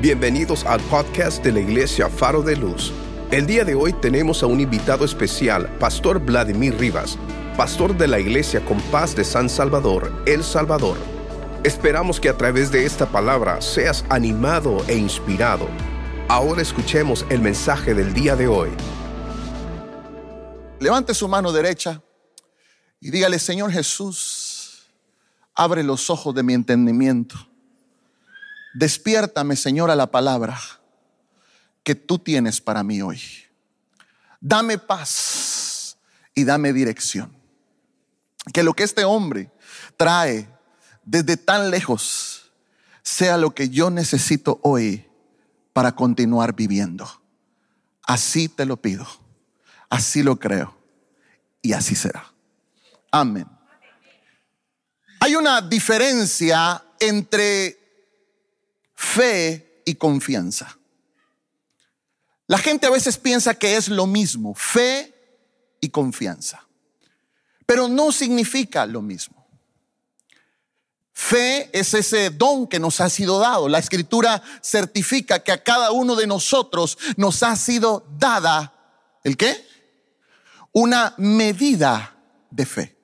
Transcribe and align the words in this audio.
Bienvenidos 0.00 0.64
al 0.64 0.80
podcast 0.84 1.44
de 1.44 1.52
la 1.52 1.60
Iglesia 1.60 2.08
Faro 2.08 2.40
de 2.40 2.56
Luz. 2.56 2.90
El 3.30 3.46
día 3.46 3.66
de 3.66 3.74
hoy 3.74 3.92
tenemos 3.92 4.42
a 4.42 4.46
un 4.46 4.58
invitado 4.58 5.04
especial, 5.04 5.68
Pastor 5.78 6.18
Vladimir 6.18 6.74
Rivas, 6.78 7.18
pastor 7.54 7.94
de 7.94 8.08
la 8.08 8.18
Iglesia 8.18 8.64
Compás 8.64 9.14
de 9.14 9.24
San 9.24 9.50
Salvador, 9.50 10.10
El 10.26 10.42
Salvador. 10.42 10.96
Esperamos 11.64 12.18
que 12.18 12.30
a 12.30 12.38
través 12.38 12.72
de 12.72 12.86
esta 12.86 13.04
palabra 13.04 13.60
seas 13.60 14.06
animado 14.08 14.82
e 14.88 14.96
inspirado. 14.96 15.68
Ahora 16.28 16.62
escuchemos 16.62 17.26
el 17.28 17.42
mensaje 17.42 17.92
del 17.92 18.14
día 18.14 18.36
de 18.36 18.48
hoy. 18.48 18.70
Levante 20.78 21.12
su 21.12 21.28
mano 21.28 21.52
derecha 21.52 22.00
y 23.00 23.10
dígale, 23.10 23.38
Señor 23.38 23.70
Jesús, 23.70 24.88
abre 25.54 25.82
los 25.82 26.08
ojos 26.08 26.34
de 26.34 26.42
mi 26.42 26.54
entendimiento. 26.54 27.49
Despiértame, 28.74 29.56
Señor, 29.56 29.90
a 29.90 29.96
la 29.96 30.10
palabra 30.10 30.58
que 31.82 31.94
tú 31.94 32.18
tienes 32.18 32.60
para 32.60 32.82
mí 32.82 33.02
hoy. 33.02 33.20
Dame 34.40 34.78
paz 34.78 35.96
y 36.34 36.44
dame 36.44 36.72
dirección. 36.72 37.36
Que 38.52 38.62
lo 38.62 38.74
que 38.74 38.84
este 38.84 39.04
hombre 39.04 39.50
trae 39.96 40.48
desde 41.04 41.36
tan 41.36 41.70
lejos 41.70 42.52
sea 43.02 43.36
lo 43.36 43.54
que 43.54 43.68
yo 43.68 43.90
necesito 43.90 44.60
hoy 44.62 45.06
para 45.72 45.92
continuar 45.92 46.54
viviendo. 46.54 47.08
Así 48.02 48.48
te 48.48 48.64
lo 48.66 48.76
pido, 48.76 49.06
así 49.88 50.22
lo 50.22 50.38
creo 50.38 50.76
y 51.62 51.72
así 51.72 51.94
será. 51.94 52.32
Amén. 53.10 53.46
Hay 55.20 55.34
una 55.34 55.60
diferencia 55.60 56.82
entre 56.98 57.79
fe 59.00 59.82
y 59.86 59.94
confianza. 59.94 60.78
La 62.46 62.58
gente 62.58 62.86
a 62.86 62.90
veces 62.90 63.16
piensa 63.16 63.54
que 63.54 63.76
es 63.76 63.88
lo 63.88 64.06
mismo, 64.06 64.54
fe 64.54 65.14
y 65.80 65.88
confianza, 65.88 66.66
pero 67.64 67.88
no 67.88 68.12
significa 68.12 68.84
lo 68.84 69.00
mismo. 69.00 69.48
Fe 71.12 71.70
es 71.72 71.94
ese 71.94 72.28
don 72.28 72.66
que 72.66 72.78
nos 72.78 73.00
ha 73.00 73.08
sido 73.08 73.38
dado. 73.38 73.68
La 73.68 73.78
escritura 73.78 74.42
certifica 74.62 75.42
que 75.42 75.52
a 75.52 75.62
cada 75.62 75.92
uno 75.92 76.14
de 76.14 76.26
nosotros 76.26 76.98
nos 77.16 77.42
ha 77.42 77.56
sido 77.56 78.06
dada, 78.18 78.74
¿el 79.24 79.36
qué? 79.38 79.66
Una 80.72 81.14
medida 81.16 82.16
de 82.50 82.66
fe. 82.66 82.99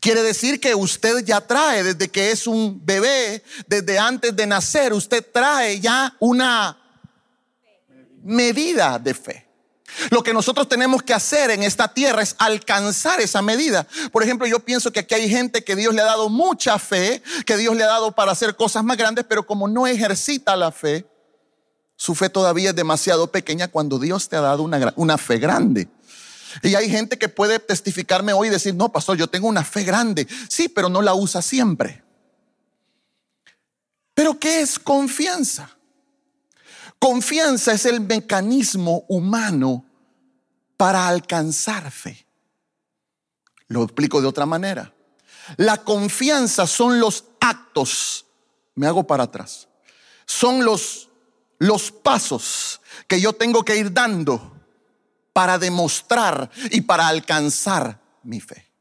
Quiere 0.00 0.22
decir 0.22 0.60
que 0.60 0.74
usted 0.74 1.24
ya 1.24 1.40
trae 1.40 1.82
desde 1.82 2.08
que 2.08 2.30
es 2.30 2.46
un 2.46 2.84
bebé, 2.84 3.42
desde 3.66 3.98
antes 3.98 4.34
de 4.34 4.46
nacer, 4.46 4.92
usted 4.92 5.24
trae 5.32 5.80
ya 5.80 6.14
una 6.18 6.78
medida 8.22 8.98
de 8.98 9.14
fe. 9.14 9.46
Lo 10.10 10.22
que 10.22 10.34
nosotros 10.34 10.68
tenemos 10.68 11.02
que 11.02 11.14
hacer 11.14 11.50
en 11.50 11.62
esta 11.62 11.88
tierra 11.88 12.22
es 12.22 12.34
alcanzar 12.38 13.20
esa 13.20 13.40
medida. 13.40 13.86
Por 14.12 14.22
ejemplo, 14.22 14.46
yo 14.46 14.60
pienso 14.60 14.92
que 14.92 15.00
aquí 15.00 15.14
hay 15.14 15.30
gente 15.30 15.64
que 15.64 15.76
Dios 15.76 15.94
le 15.94 16.02
ha 16.02 16.06
dado 16.06 16.28
mucha 16.28 16.78
fe, 16.78 17.22
que 17.46 17.56
Dios 17.56 17.74
le 17.76 17.84
ha 17.84 17.88
dado 17.88 18.12
para 18.12 18.32
hacer 18.32 18.56
cosas 18.56 18.84
más 18.84 18.96
grandes, 18.96 19.24
pero 19.28 19.46
como 19.46 19.68
no 19.68 19.86
ejercita 19.86 20.56
la 20.56 20.72
fe, 20.72 21.06
su 21.96 22.14
fe 22.14 22.28
todavía 22.28 22.70
es 22.70 22.76
demasiado 22.76 23.30
pequeña 23.30 23.68
cuando 23.68 23.98
Dios 23.98 24.28
te 24.28 24.36
ha 24.36 24.40
dado 24.40 24.62
una, 24.64 24.92
una 24.96 25.16
fe 25.16 25.38
grande. 25.38 25.88
Y 26.62 26.74
hay 26.74 26.90
gente 26.90 27.18
que 27.18 27.28
puede 27.28 27.58
testificarme 27.58 28.32
hoy 28.32 28.48
y 28.48 28.50
decir, 28.50 28.74
no, 28.74 28.90
pastor, 28.90 29.16
yo 29.16 29.28
tengo 29.28 29.48
una 29.48 29.64
fe 29.64 29.84
grande. 29.84 30.26
Sí, 30.48 30.68
pero 30.68 30.88
no 30.88 31.02
la 31.02 31.14
usa 31.14 31.42
siempre. 31.42 32.02
Pero 34.14 34.38
¿qué 34.38 34.60
es 34.60 34.78
confianza? 34.78 35.76
Confianza 36.98 37.72
es 37.72 37.84
el 37.84 38.00
mecanismo 38.00 39.04
humano 39.08 39.84
para 40.76 41.06
alcanzar 41.06 41.90
fe. 41.90 42.26
Lo 43.68 43.82
explico 43.82 44.20
de 44.20 44.28
otra 44.28 44.46
manera. 44.46 44.94
La 45.56 45.84
confianza 45.84 46.66
son 46.66 46.98
los 46.98 47.24
actos, 47.40 48.26
me 48.74 48.86
hago 48.86 49.06
para 49.06 49.24
atrás, 49.24 49.68
son 50.24 50.64
los, 50.64 51.08
los 51.58 51.92
pasos 51.92 52.80
que 53.06 53.20
yo 53.20 53.32
tengo 53.32 53.64
que 53.64 53.76
ir 53.76 53.92
dando 53.92 54.55
para 55.36 55.58
demostrar 55.58 56.50
y 56.70 56.80
para 56.80 57.08
alcanzar 57.08 58.00
mi 58.22 58.40
fe. 58.40 58.72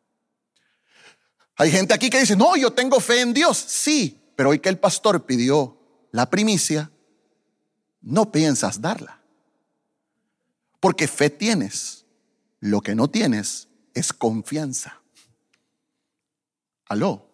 Hay 1.57 1.69
gente 1.69 1.93
aquí 1.93 2.09
que 2.09 2.21
dice, 2.21 2.37
no, 2.37 2.55
yo 2.55 2.71
tengo 2.71 3.01
fe 3.01 3.19
en 3.19 3.33
Dios. 3.33 3.57
Sí, 3.57 4.31
pero 4.37 4.51
hoy 4.51 4.59
que 4.59 4.69
el 4.69 4.79
pastor 4.79 5.25
pidió 5.25 5.77
la 6.13 6.29
primicia, 6.29 6.89
no 7.99 8.31
piensas 8.31 8.79
darla. 8.79 9.19
Porque 10.79 11.09
fe 11.09 11.29
tienes. 11.29 12.05
Lo 12.61 12.79
que 12.79 12.95
no 12.95 13.09
tienes 13.09 13.67
es 13.93 14.13
confianza. 14.13 15.01
Aló. 16.85 17.29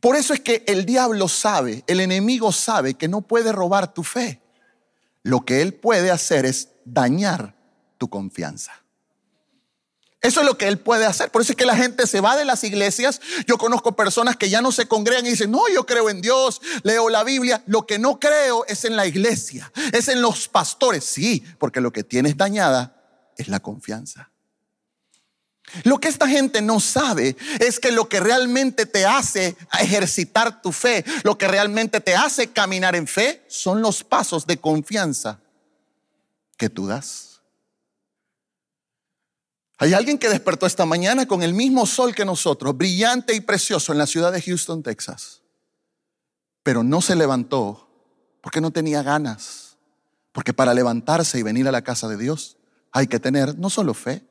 Por 0.00 0.16
eso 0.16 0.32
es 0.32 0.40
que 0.40 0.64
el 0.68 0.86
diablo 0.86 1.28
sabe, 1.28 1.84
el 1.86 2.00
enemigo 2.00 2.50
sabe 2.50 2.94
que 2.94 3.08
no 3.08 3.20
puede 3.20 3.52
robar 3.52 3.92
tu 3.92 4.04
fe. 4.04 4.40
Lo 5.22 5.44
que 5.44 5.60
él 5.60 5.74
puede 5.74 6.10
hacer 6.10 6.46
es 6.46 6.70
dañar 6.86 7.57
tu 7.98 8.08
confianza. 8.08 8.72
Eso 10.20 10.40
es 10.40 10.46
lo 10.46 10.58
que 10.58 10.66
Él 10.66 10.78
puede 10.78 11.06
hacer. 11.06 11.30
Por 11.30 11.42
eso 11.42 11.52
es 11.52 11.56
que 11.56 11.64
la 11.64 11.76
gente 11.76 12.06
se 12.06 12.20
va 12.20 12.36
de 12.36 12.44
las 12.44 12.64
iglesias. 12.64 13.20
Yo 13.46 13.56
conozco 13.56 13.94
personas 13.94 14.36
que 14.36 14.50
ya 14.50 14.60
no 14.60 14.72
se 14.72 14.88
congregan 14.88 15.24
y 15.26 15.30
dicen, 15.30 15.50
no, 15.50 15.68
yo 15.72 15.86
creo 15.86 16.10
en 16.10 16.20
Dios, 16.20 16.60
leo 16.82 17.08
la 17.08 17.22
Biblia. 17.22 17.62
Lo 17.66 17.86
que 17.86 18.00
no 18.00 18.18
creo 18.18 18.64
es 18.66 18.84
en 18.84 18.96
la 18.96 19.06
iglesia, 19.06 19.70
es 19.92 20.08
en 20.08 20.20
los 20.20 20.48
pastores. 20.48 21.04
Sí, 21.04 21.44
porque 21.58 21.80
lo 21.80 21.92
que 21.92 22.02
tienes 22.02 22.36
dañada 22.36 22.96
es 23.36 23.46
la 23.48 23.60
confianza. 23.60 24.32
Lo 25.84 25.98
que 25.98 26.08
esta 26.08 26.26
gente 26.26 26.62
no 26.62 26.80
sabe 26.80 27.36
es 27.60 27.78
que 27.78 27.92
lo 27.92 28.08
que 28.08 28.18
realmente 28.18 28.86
te 28.86 29.06
hace 29.06 29.56
ejercitar 29.78 30.62
tu 30.62 30.72
fe, 30.72 31.04
lo 31.22 31.38
que 31.38 31.46
realmente 31.46 32.00
te 32.00 32.16
hace 32.16 32.48
caminar 32.48 32.96
en 32.96 33.06
fe, 33.06 33.44
son 33.48 33.82
los 33.82 34.02
pasos 34.02 34.46
de 34.46 34.56
confianza 34.58 35.40
que 36.56 36.70
tú 36.70 36.86
das. 36.86 37.27
Hay 39.80 39.92
alguien 39.94 40.18
que 40.18 40.28
despertó 40.28 40.66
esta 40.66 40.84
mañana 40.84 41.26
con 41.26 41.42
el 41.42 41.54
mismo 41.54 41.86
sol 41.86 42.12
que 42.12 42.24
nosotros, 42.24 42.76
brillante 42.76 43.34
y 43.34 43.40
precioso 43.40 43.92
en 43.92 43.98
la 43.98 44.08
ciudad 44.08 44.32
de 44.32 44.42
Houston, 44.42 44.82
Texas. 44.82 45.42
Pero 46.64 46.82
no 46.82 47.00
se 47.00 47.14
levantó 47.14 47.88
porque 48.40 48.60
no 48.60 48.72
tenía 48.72 49.04
ganas. 49.04 49.76
Porque 50.32 50.52
para 50.52 50.74
levantarse 50.74 51.38
y 51.38 51.42
venir 51.42 51.68
a 51.68 51.72
la 51.72 51.82
casa 51.82 52.08
de 52.08 52.16
Dios 52.16 52.56
hay 52.90 53.06
que 53.06 53.20
tener 53.20 53.56
no 53.56 53.70
solo 53.70 53.94
fe. 53.94 54.24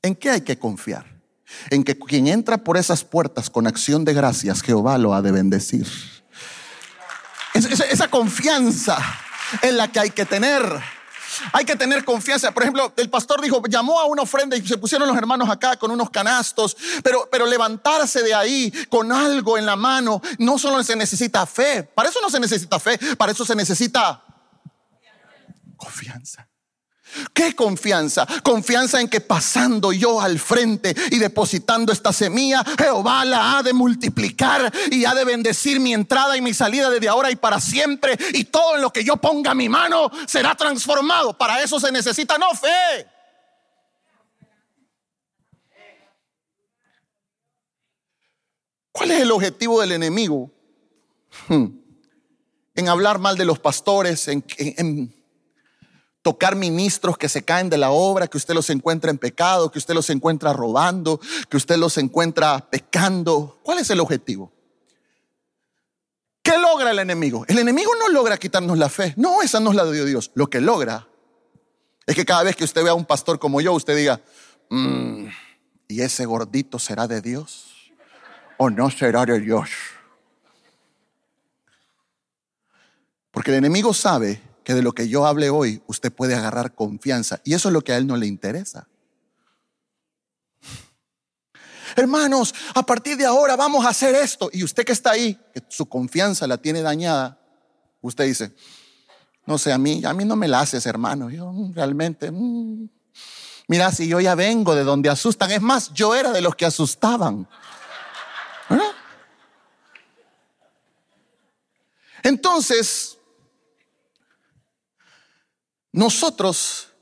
¿En 0.00 0.14
qué 0.14 0.30
hay 0.30 0.40
que 0.40 0.58
confiar? 0.58 1.20
En 1.68 1.84
que 1.84 1.98
quien 1.98 2.28
entra 2.28 2.58
por 2.58 2.78
esas 2.78 3.04
puertas 3.04 3.50
con 3.50 3.66
acción 3.66 4.04
de 4.04 4.14
gracias, 4.14 4.62
Jehová 4.62 4.96
lo 4.96 5.12
ha 5.12 5.20
de 5.20 5.32
bendecir. 5.32 5.86
esa 7.54 8.08
confianza 8.08 8.96
en 9.62 9.76
la 9.76 9.92
que 9.92 10.00
hay 10.00 10.10
que 10.10 10.24
tener. 10.24 10.62
Hay 11.52 11.64
que 11.64 11.76
tener 11.76 12.04
confianza. 12.04 12.52
Por 12.52 12.62
ejemplo, 12.62 12.92
el 12.96 13.10
pastor 13.10 13.40
dijo, 13.40 13.62
llamó 13.68 14.00
a 14.00 14.06
una 14.06 14.22
ofrenda 14.22 14.56
y 14.56 14.66
se 14.66 14.78
pusieron 14.78 15.08
los 15.08 15.16
hermanos 15.16 15.48
acá 15.48 15.76
con 15.76 15.90
unos 15.90 16.10
canastos, 16.10 16.76
pero, 17.02 17.28
pero 17.30 17.46
levantarse 17.46 18.22
de 18.22 18.34
ahí 18.34 18.72
con 18.88 19.12
algo 19.12 19.58
en 19.58 19.66
la 19.66 19.76
mano, 19.76 20.20
no 20.38 20.58
solo 20.58 20.82
se 20.82 20.96
necesita 20.96 21.46
fe, 21.46 21.82
para 21.82 22.08
eso 22.08 22.20
no 22.20 22.30
se 22.30 22.40
necesita 22.40 22.78
fe, 22.78 22.98
para 23.16 23.32
eso 23.32 23.44
se 23.44 23.54
necesita 23.54 24.22
confianza. 25.76 26.48
¿Qué 27.32 27.54
confianza? 27.54 28.26
Confianza 28.42 29.00
en 29.00 29.08
que 29.08 29.20
pasando 29.20 29.92
yo 29.92 30.20
al 30.20 30.38
frente 30.38 30.94
y 31.10 31.18
depositando 31.18 31.92
esta 31.92 32.12
semilla, 32.12 32.64
Jehová 32.78 33.24
la 33.24 33.58
ha 33.58 33.62
de 33.62 33.72
multiplicar 33.72 34.72
y 34.90 35.04
ha 35.04 35.14
de 35.14 35.24
bendecir 35.24 35.80
mi 35.80 35.94
entrada 35.94 36.36
y 36.36 36.42
mi 36.42 36.52
salida 36.52 36.90
desde 36.90 37.08
ahora 37.08 37.30
y 37.30 37.36
para 37.36 37.60
siempre. 37.60 38.18
Y 38.34 38.44
todo 38.44 38.76
en 38.76 38.82
lo 38.82 38.92
que 38.92 39.04
yo 39.04 39.16
ponga 39.16 39.54
mi 39.54 39.68
mano 39.68 40.10
será 40.26 40.54
transformado. 40.54 41.36
Para 41.36 41.62
eso 41.62 41.78
se 41.80 41.92
necesita 41.92 42.38
no 42.38 42.50
fe. 42.54 43.06
¿Cuál 48.92 49.10
es 49.10 49.20
el 49.20 49.30
objetivo 49.30 49.80
del 49.80 49.92
enemigo? 49.92 50.50
Hmm. 51.48 51.66
En 52.74 52.88
hablar 52.88 53.18
mal 53.18 53.36
de 53.36 53.44
los 53.44 53.58
pastores, 53.58 54.28
en, 54.28 54.44
en 54.58 55.15
tocar 56.26 56.56
ministros 56.56 57.16
que 57.16 57.28
se 57.28 57.44
caen 57.44 57.70
de 57.70 57.78
la 57.78 57.92
obra, 57.92 58.26
que 58.26 58.36
usted 58.36 58.52
los 58.52 58.68
encuentra 58.70 59.12
en 59.12 59.18
pecado, 59.18 59.70
que 59.70 59.78
usted 59.78 59.94
los 59.94 60.10
encuentra 60.10 60.52
robando, 60.52 61.20
que 61.48 61.56
usted 61.56 61.76
los 61.76 61.98
encuentra 61.98 62.68
pecando. 62.68 63.60
¿Cuál 63.62 63.78
es 63.78 63.88
el 63.90 64.00
objetivo? 64.00 64.50
¿Qué 66.42 66.58
logra 66.58 66.90
el 66.90 66.98
enemigo? 66.98 67.44
El 67.46 67.60
enemigo 67.60 67.92
no 67.94 68.08
logra 68.08 68.38
quitarnos 68.38 68.76
la 68.76 68.88
fe. 68.88 69.14
No, 69.16 69.40
esa 69.40 69.60
no 69.60 69.70
es 69.70 69.76
la 69.76 69.84
de 69.84 70.04
Dios. 70.04 70.32
Lo 70.34 70.50
que 70.50 70.60
logra 70.60 71.06
es 72.06 72.16
que 72.16 72.24
cada 72.24 72.42
vez 72.42 72.56
que 72.56 72.64
usted 72.64 72.82
vea 72.82 72.90
a 72.90 72.96
un 72.96 73.04
pastor 73.04 73.38
como 73.38 73.60
yo, 73.60 73.72
usted 73.72 73.96
diga, 73.96 74.20
mm, 74.68 75.26
¿y 75.86 76.00
ese 76.00 76.26
gordito 76.26 76.80
será 76.80 77.06
de 77.06 77.20
Dios? 77.20 77.92
¿O 78.56 78.68
no 78.68 78.90
será 78.90 79.24
de 79.24 79.38
Dios? 79.38 79.70
Porque 83.30 83.52
el 83.52 83.58
enemigo 83.58 83.94
sabe 83.94 84.42
que 84.66 84.74
de 84.74 84.82
lo 84.82 84.90
que 84.90 85.08
yo 85.08 85.24
hable 85.26 85.48
hoy 85.48 85.80
usted 85.86 86.12
puede 86.12 86.34
agarrar 86.34 86.74
confianza 86.74 87.40
y 87.44 87.54
eso 87.54 87.68
es 87.68 87.72
lo 87.72 87.82
que 87.82 87.92
a 87.92 87.98
él 87.98 88.06
no 88.08 88.16
le 88.16 88.26
interesa. 88.26 88.88
Hermanos, 91.94 92.52
a 92.74 92.84
partir 92.84 93.16
de 93.16 93.24
ahora 93.24 93.54
vamos 93.54 93.86
a 93.86 93.90
hacer 93.90 94.16
esto. 94.16 94.50
Y 94.52 94.64
usted 94.64 94.84
que 94.84 94.90
está 94.90 95.12
ahí, 95.12 95.38
que 95.54 95.62
su 95.68 95.86
confianza 95.86 96.48
la 96.48 96.58
tiene 96.58 96.82
dañada, 96.82 97.38
usted 98.00 98.24
dice, 98.24 98.56
no 99.46 99.56
sé, 99.56 99.72
a 99.72 99.78
mí, 99.78 100.04
a 100.04 100.12
mí 100.12 100.24
no 100.24 100.34
me 100.34 100.48
la 100.48 100.58
haces, 100.58 100.84
hermano. 100.84 101.30
Yo 101.30 101.54
realmente, 101.72 102.32
mm, 102.32 102.88
mira, 103.68 103.92
si 103.92 104.08
yo 104.08 104.18
ya 104.18 104.34
vengo 104.34 104.74
de 104.74 104.82
donde 104.82 105.08
asustan, 105.08 105.52
es 105.52 105.62
más, 105.62 105.92
yo 105.94 106.12
era 106.12 106.32
de 106.32 106.40
los 106.40 106.56
que 106.56 106.66
asustaban. 106.66 107.48
Entonces, 112.24 113.15
nosotros 115.96 116.92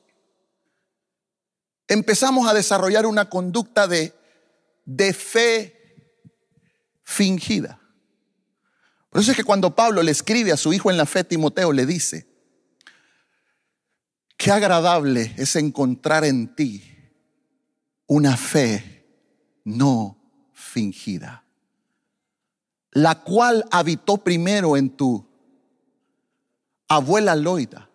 empezamos 1.86 2.48
a 2.48 2.54
desarrollar 2.54 3.04
una 3.04 3.28
conducta 3.28 3.86
de 3.86 4.14
de 4.84 5.12
fe 5.12 5.80
fingida. 7.02 7.80
Por 9.10 9.20
eso 9.20 9.30
es 9.30 9.36
que 9.36 9.44
cuando 9.44 9.74
Pablo 9.74 10.02
le 10.02 10.10
escribe 10.10 10.52
a 10.52 10.56
su 10.56 10.72
hijo 10.72 10.90
en 10.90 10.96
la 10.96 11.06
fe, 11.06 11.24
Timoteo, 11.24 11.72
le 11.72 11.86
dice, 11.86 12.26
qué 14.36 14.50
agradable 14.50 15.34
es 15.36 15.56
encontrar 15.56 16.24
en 16.24 16.54
ti 16.54 16.82
una 18.06 18.36
fe 18.36 19.06
no 19.64 20.50
fingida, 20.52 21.44
la 22.90 23.22
cual 23.22 23.64
habitó 23.70 24.18
primero 24.18 24.76
en 24.76 24.90
tu 24.90 25.26
abuela 26.88 27.34
Loida 27.36 27.88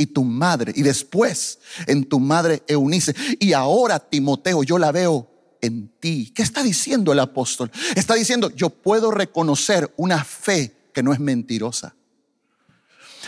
y 0.00 0.06
tu 0.06 0.24
madre, 0.24 0.72
y 0.74 0.82
después 0.82 1.58
en 1.86 2.04
tu 2.04 2.18
madre 2.20 2.62
Eunice. 2.66 3.14
Y 3.38 3.52
ahora, 3.52 3.98
Timoteo, 3.98 4.62
yo 4.62 4.78
la 4.78 4.92
veo 4.92 5.30
en 5.60 5.88
ti. 6.00 6.32
¿Qué 6.34 6.42
está 6.42 6.62
diciendo 6.62 7.12
el 7.12 7.18
apóstol? 7.18 7.70
Está 7.94 8.14
diciendo, 8.14 8.50
yo 8.50 8.70
puedo 8.70 9.10
reconocer 9.10 9.92
una 9.98 10.24
fe 10.24 10.90
que 10.94 11.02
no 11.02 11.12
es 11.12 11.20
mentirosa. 11.20 11.94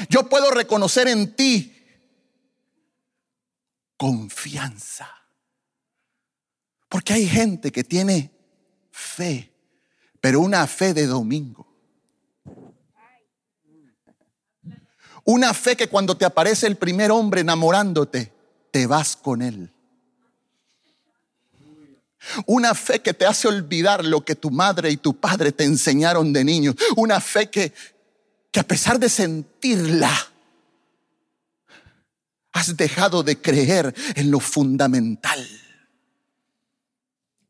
Yo 0.09 0.29
puedo 0.29 0.51
reconocer 0.51 1.09
en 1.09 1.37
ti 1.37 1.77
confianza. 3.99 5.09
Porque 6.89 7.13
hay 7.13 7.27
gente 7.27 7.71
que 7.71 7.85
tiene 7.85 8.31
fe, 8.91 9.53
pero 10.21 10.41
una 10.41 10.67
fe 10.67 10.95
de 10.95 11.07
domingo. 11.07 11.72
Una 15.25 15.55
fe 15.55 15.77
que 15.77 15.89
cuando 15.89 16.17
te 16.17 16.25
aparece 16.25 16.67
el 16.67 16.77
primer 16.77 17.11
hombre 17.11 17.43
enamorándote, 17.43 18.33
te 18.71 18.87
vas 18.87 19.17
con 19.17 19.43
él. 19.43 19.71
Una 22.47 22.75
fe 22.75 23.01
que 23.01 23.15
te 23.15 23.27
hace 23.27 23.49
olvidar 23.49 24.05
lo 24.05 24.25
que 24.25 24.35
tu 24.35 24.51
madre 24.51 24.91
y 24.91 24.97
tu 24.97 25.15
padre 25.15 25.53
te 25.53 25.65
enseñaron 25.65 26.33
de 26.33 26.45
niño. 26.45 26.75
Una 26.97 27.21
fe 27.21 27.51
que, 27.51 27.73
que 28.51 28.61
a 28.61 28.65
pesar 28.65 28.99
de 28.99 29.09
sentirla, 29.09 30.13
has 32.53 32.77
dejado 32.77 33.23
de 33.23 33.41
creer 33.41 33.95
en 34.15 34.31
lo 34.31 34.39
fundamental. 34.39 35.62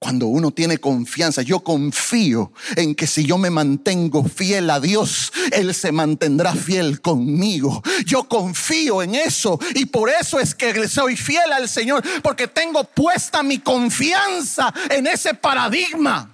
Cuando 0.02 0.26
uno 0.26 0.50
tiene 0.50 0.78
confianza, 0.78 1.42
yo 1.42 1.60
confío 1.60 2.50
en 2.74 2.96
que 2.96 3.06
si 3.06 3.24
yo 3.24 3.38
me 3.38 3.50
mantengo 3.50 4.24
fiel 4.24 4.68
a 4.70 4.80
Dios, 4.80 5.32
Él 5.52 5.72
se 5.76 5.92
mantendrá 5.92 6.56
fiel 6.56 7.00
conmigo. 7.00 7.80
Yo 8.04 8.24
confío 8.24 9.04
en 9.04 9.14
eso 9.14 9.60
y 9.76 9.86
por 9.86 10.10
eso 10.10 10.40
es 10.40 10.56
que 10.56 10.88
soy 10.88 11.16
fiel 11.16 11.52
al 11.52 11.68
Señor, 11.68 12.02
porque 12.20 12.48
tengo 12.48 12.82
puesta 12.82 13.44
mi 13.44 13.60
confianza 13.60 14.74
en 14.90 15.06
ese 15.06 15.34
paradigma 15.34 16.31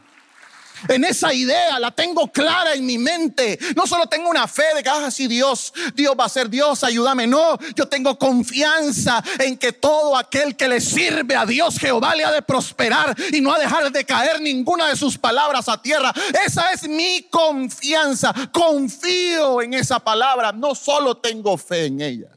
en 0.88 1.04
esa 1.04 1.32
idea, 1.32 1.78
la 1.78 1.90
tengo 1.90 2.30
clara 2.32 2.75
en 2.75 2.84
mi 2.84 2.98
mente. 2.98 3.58
No 3.76 3.86
solo 3.86 4.06
tengo 4.06 4.28
una 4.28 4.48
fe 4.48 4.75
de 4.75 4.82
que, 4.82 4.88
ah, 4.88 5.10
sí, 5.10 5.28
Dios, 5.28 5.72
Dios 5.94 6.14
va 6.19 6.25
a 6.25 6.28
ser 6.28 6.50
Dios, 6.50 6.82
ayúdame. 6.84 7.26
No, 7.26 7.58
yo 7.76 7.86
tengo 7.86 8.19
confianza 8.19 9.22
en 9.38 9.56
que 9.56 9.72
todo 9.72 10.16
aquel 10.16 10.56
que 10.56 10.69
le 10.69 10.80
sirve 10.80 11.36
a 11.36 11.46
Dios, 11.46 11.78
Jehová, 11.78 12.14
le 12.14 12.25
ha 12.25 12.32
de 12.32 12.42
prosperar 12.42 13.16
y 13.32 13.40
no 13.40 13.52
ha 13.52 13.58
de 13.58 13.69
dejar 13.69 13.92
de 13.92 14.04
caer 14.04 14.40
ninguna 14.40 14.88
de 14.88 14.96
sus 14.96 15.19
palabras 15.19 15.69
a 15.69 15.80
tierra. 15.80 16.12
Esa 16.46 16.72
es 16.72 16.88
mi 16.88 17.28
confianza. 17.30 18.34
Confío 18.50 19.60
en 19.60 19.75
esa 19.75 20.00
palabra, 20.00 20.52
no 20.52 20.75
solo 20.75 21.19
tengo 21.19 21.56
fe 21.58 21.86
en 21.86 22.00
ella. 22.00 22.30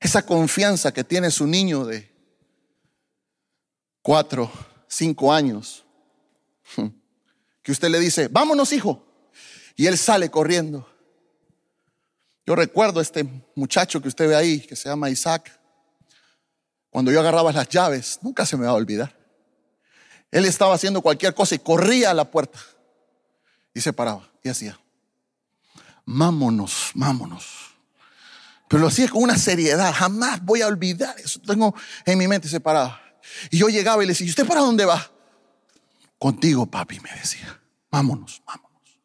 Esa 0.00 0.24
confianza 0.24 0.92
que 0.92 1.04
tiene 1.04 1.30
su 1.30 1.46
niño 1.46 1.84
de 1.84 2.12
cuatro 4.02 4.50
cinco 4.96 5.32
años, 5.32 5.84
que 7.62 7.72
usted 7.72 7.88
le 7.88 7.98
dice, 8.00 8.28
vámonos 8.28 8.72
hijo, 8.72 9.04
y 9.76 9.86
él 9.86 9.98
sale 9.98 10.30
corriendo. 10.30 10.88
Yo 12.46 12.54
recuerdo 12.54 13.00
a 13.00 13.02
este 13.02 13.26
muchacho 13.54 14.00
que 14.00 14.08
usted 14.08 14.28
ve 14.28 14.36
ahí, 14.36 14.60
que 14.60 14.76
se 14.76 14.88
llama 14.88 15.10
Isaac, 15.10 15.60
cuando 16.90 17.10
yo 17.10 17.20
agarraba 17.20 17.52
las 17.52 17.68
llaves, 17.68 18.18
nunca 18.22 18.46
se 18.46 18.56
me 18.56 18.64
va 18.64 18.70
a 18.70 18.74
olvidar. 18.74 19.14
Él 20.30 20.44
estaba 20.44 20.74
haciendo 20.74 21.02
cualquier 21.02 21.34
cosa 21.34 21.54
y 21.54 21.58
corría 21.58 22.10
a 22.10 22.14
la 22.14 22.30
puerta 22.30 22.58
y 23.74 23.80
se 23.80 23.92
paraba 23.92 24.28
y 24.42 24.48
hacía, 24.48 24.78
vámonos, 26.04 26.92
vámonos. 26.94 27.44
Pero 28.68 28.80
lo 28.80 28.88
hacía 28.88 29.08
con 29.08 29.22
una 29.22 29.36
seriedad, 29.38 29.92
jamás 29.92 30.44
voy 30.44 30.62
a 30.62 30.66
olvidar 30.66 31.14
eso. 31.18 31.40
Tengo 31.40 31.74
en 32.04 32.18
mi 32.18 32.26
mente, 32.26 32.48
se 32.48 32.60
paraba. 32.60 33.00
Y 33.50 33.58
yo 33.58 33.68
llegaba 33.68 34.02
y 34.02 34.06
le 34.06 34.12
decía, 34.12 34.26
¿y 34.26 34.30
usted 34.30 34.46
para 34.46 34.60
dónde 34.60 34.84
va? 34.84 35.10
Contigo, 36.18 36.66
papi, 36.66 37.00
me 37.00 37.10
decía. 37.12 37.60
Vámonos, 37.90 38.42
vámonos. 38.46 39.00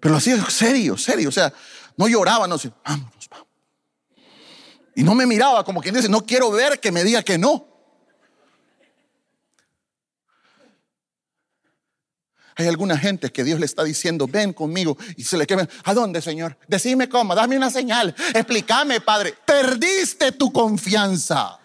Pero 0.00 0.12
lo 0.12 0.18
hacía 0.18 0.44
serio, 0.50 0.96
serio. 0.96 1.28
O 1.28 1.32
sea, 1.32 1.52
no 1.96 2.08
lloraba, 2.08 2.46
no 2.46 2.56
decía, 2.56 2.72
vámonos, 2.84 3.28
vámonos. 3.28 3.52
Y 4.96 5.02
no 5.02 5.14
me 5.14 5.26
miraba 5.26 5.64
como 5.64 5.80
quien 5.80 5.94
dice, 5.94 6.08
no 6.08 6.24
quiero 6.24 6.50
ver 6.50 6.80
que 6.80 6.92
me 6.92 7.04
diga 7.04 7.22
que 7.22 7.38
no. 7.38 7.74
Hay 12.56 12.68
alguna 12.68 12.96
gente 12.96 13.32
que 13.32 13.42
Dios 13.42 13.58
le 13.58 13.66
está 13.66 13.82
diciendo, 13.82 14.28
ven 14.28 14.52
conmigo 14.52 14.96
y 15.16 15.24
se 15.24 15.36
le 15.36 15.46
queda, 15.46 15.68
¿a 15.82 15.94
dónde, 15.94 16.22
Señor? 16.22 16.56
Decime 16.68 17.08
cómo, 17.08 17.34
dame 17.34 17.56
una 17.56 17.68
señal, 17.70 18.14
explícame, 18.32 19.00
Padre. 19.00 19.34
Perdiste 19.44 20.32
tu 20.32 20.52
confianza. 20.52 21.58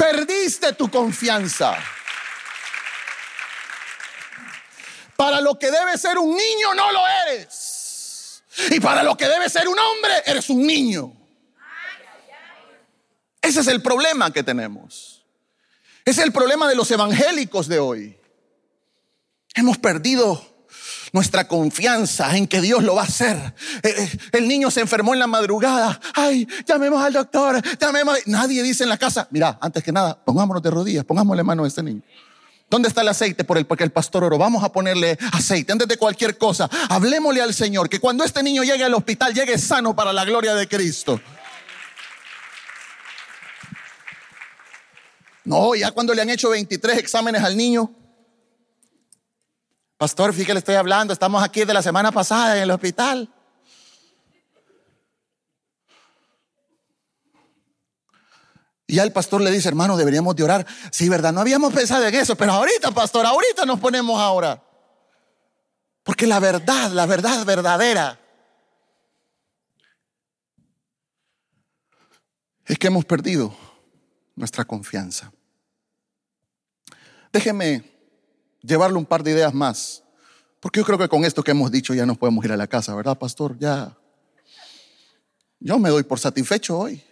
Perdiste 0.00 0.72
tu 0.72 0.90
confianza. 0.90 1.76
Para 5.14 5.42
lo 5.42 5.58
que 5.58 5.70
debe 5.70 5.98
ser 5.98 6.16
un 6.16 6.34
niño 6.34 6.74
no 6.74 6.90
lo 6.90 7.02
eres. 7.28 8.42
Y 8.70 8.80
para 8.80 9.02
lo 9.02 9.14
que 9.14 9.28
debe 9.28 9.50
ser 9.50 9.68
un 9.68 9.78
hombre 9.78 10.22
eres 10.24 10.48
un 10.48 10.66
niño. 10.66 11.12
Ese 13.42 13.60
es 13.60 13.66
el 13.66 13.82
problema 13.82 14.32
que 14.32 14.42
tenemos. 14.42 15.22
Ese 16.06 16.22
es 16.22 16.26
el 16.26 16.32
problema 16.32 16.66
de 16.66 16.76
los 16.76 16.90
evangélicos 16.90 17.68
de 17.68 17.78
hoy. 17.78 18.18
Hemos 19.54 19.76
perdido 19.76 20.49
nuestra 21.12 21.48
confianza 21.48 22.36
en 22.36 22.46
que 22.46 22.60
Dios 22.60 22.82
lo 22.82 22.94
va 22.94 23.02
a 23.02 23.06
hacer. 23.06 23.36
Eh, 23.82 23.94
eh, 23.96 24.18
el 24.32 24.48
niño 24.48 24.70
se 24.70 24.80
enfermó 24.80 25.12
en 25.12 25.20
la 25.20 25.26
madrugada. 25.26 26.00
Ay, 26.14 26.46
llamemos 26.66 27.02
al 27.02 27.12
doctor, 27.12 27.60
llamemos. 27.78 28.18
Nadie 28.26 28.62
dice 28.62 28.84
en 28.84 28.88
la 28.88 28.98
casa, 28.98 29.28
mira, 29.30 29.58
antes 29.60 29.82
que 29.82 29.92
nada, 29.92 30.18
pongámonos 30.24 30.62
de 30.62 30.70
rodillas, 30.70 31.04
pongámosle 31.04 31.42
mano 31.42 31.64
a 31.64 31.68
este 31.68 31.82
niño. 31.82 32.02
¿Dónde 32.68 32.88
está 32.88 33.00
el 33.00 33.08
aceite 33.08 33.42
por 33.42 33.58
el 33.58 33.66
porque 33.66 33.82
el 33.82 33.90
pastor 33.90 34.22
oro? 34.22 34.38
Vamos 34.38 34.62
a 34.62 34.70
ponerle 34.70 35.18
aceite 35.32 35.72
antes 35.72 35.88
de 35.88 35.96
cualquier 35.96 36.38
cosa. 36.38 36.70
Hablemosle 36.88 37.42
al 37.42 37.52
Señor 37.52 37.88
que 37.88 37.98
cuando 37.98 38.22
este 38.22 38.44
niño 38.44 38.62
llegue 38.62 38.84
al 38.84 38.94
hospital 38.94 39.34
llegue 39.34 39.58
sano 39.58 39.96
para 39.96 40.12
la 40.12 40.24
gloria 40.24 40.54
de 40.54 40.68
Cristo. 40.68 41.20
No, 45.44 45.74
ya 45.74 45.90
cuando 45.90 46.14
le 46.14 46.22
han 46.22 46.30
hecho 46.30 46.50
23 46.50 46.98
exámenes 46.98 47.42
al 47.42 47.56
niño, 47.56 47.92
Pastor, 50.00 50.32
fíjate, 50.32 50.54
le 50.54 50.58
estoy 50.60 50.76
hablando, 50.76 51.12
estamos 51.12 51.42
aquí 51.42 51.62
de 51.62 51.74
la 51.74 51.82
semana 51.82 52.10
pasada 52.10 52.56
en 52.56 52.62
el 52.62 52.70
hospital. 52.70 53.28
Y 58.86 58.94
ya 58.94 59.02
el 59.02 59.12
pastor 59.12 59.42
le 59.42 59.50
dice, 59.50 59.68
hermano, 59.68 59.98
deberíamos 59.98 60.34
de 60.34 60.42
orar. 60.42 60.66
Sí, 60.90 61.10
verdad, 61.10 61.34
no 61.34 61.42
habíamos 61.42 61.74
pensado 61.74 62.06
en 62.06 62.14
eso, 62.14 62.34
pero 62.34 62.52
ahorita, 62.52 62.92
pastor, 62.92 63.26
ahorita 63.26 63.66
nos 63.66 63.78
ponemos 63.78 64.18
a 64.18 64.30
orar. 64.30 64.64
Porque 66.02 66.26
la 66.26 66.40
verdad, 66.40 66.90
la 66.92 67.04
verdad 67.04 67.44
verdadera, 67.44 68.18
es 72.64 72.78
que 72.78 72.86
hemos 72.86 73.04
perdido 73.04 73.54
nuestra 74.34 74.64
confianza. 74.64 75.30
Déjeme 77.30 77.99
llevarle 78.62 78.98
un 78.98 79.06
par 79.06 79.22
de 79.22 79.32
ideas 79.32 79.54
más. 79.54 80.02
Porque 80.60 80.80
yo 80.80 80.86
creo 80.86 80.98
que 80.98 81.08
con 81.08 81.24
esto 81.24 81.42
que 81.42 81.52
hemos 81.52 81.70
dicho 81.70 81.94
ya 81.94 82.04
nos 82.04 82.18
podemos 82.18 82.44
ir 82.44 82.52
a 82.52 82.56
la 82.56 82.66
casa, 82.66 82.94
¿verdad, 82.94 83.18
pastor? 83.18 83.58
Ya. 83.58 83.96
Yo 85.58 85.78
me 85.78 85.88
doy 85.90 86.02
por 86.02 86.18
satisfecho 86.18 86.78
hoy. 86.78 87.02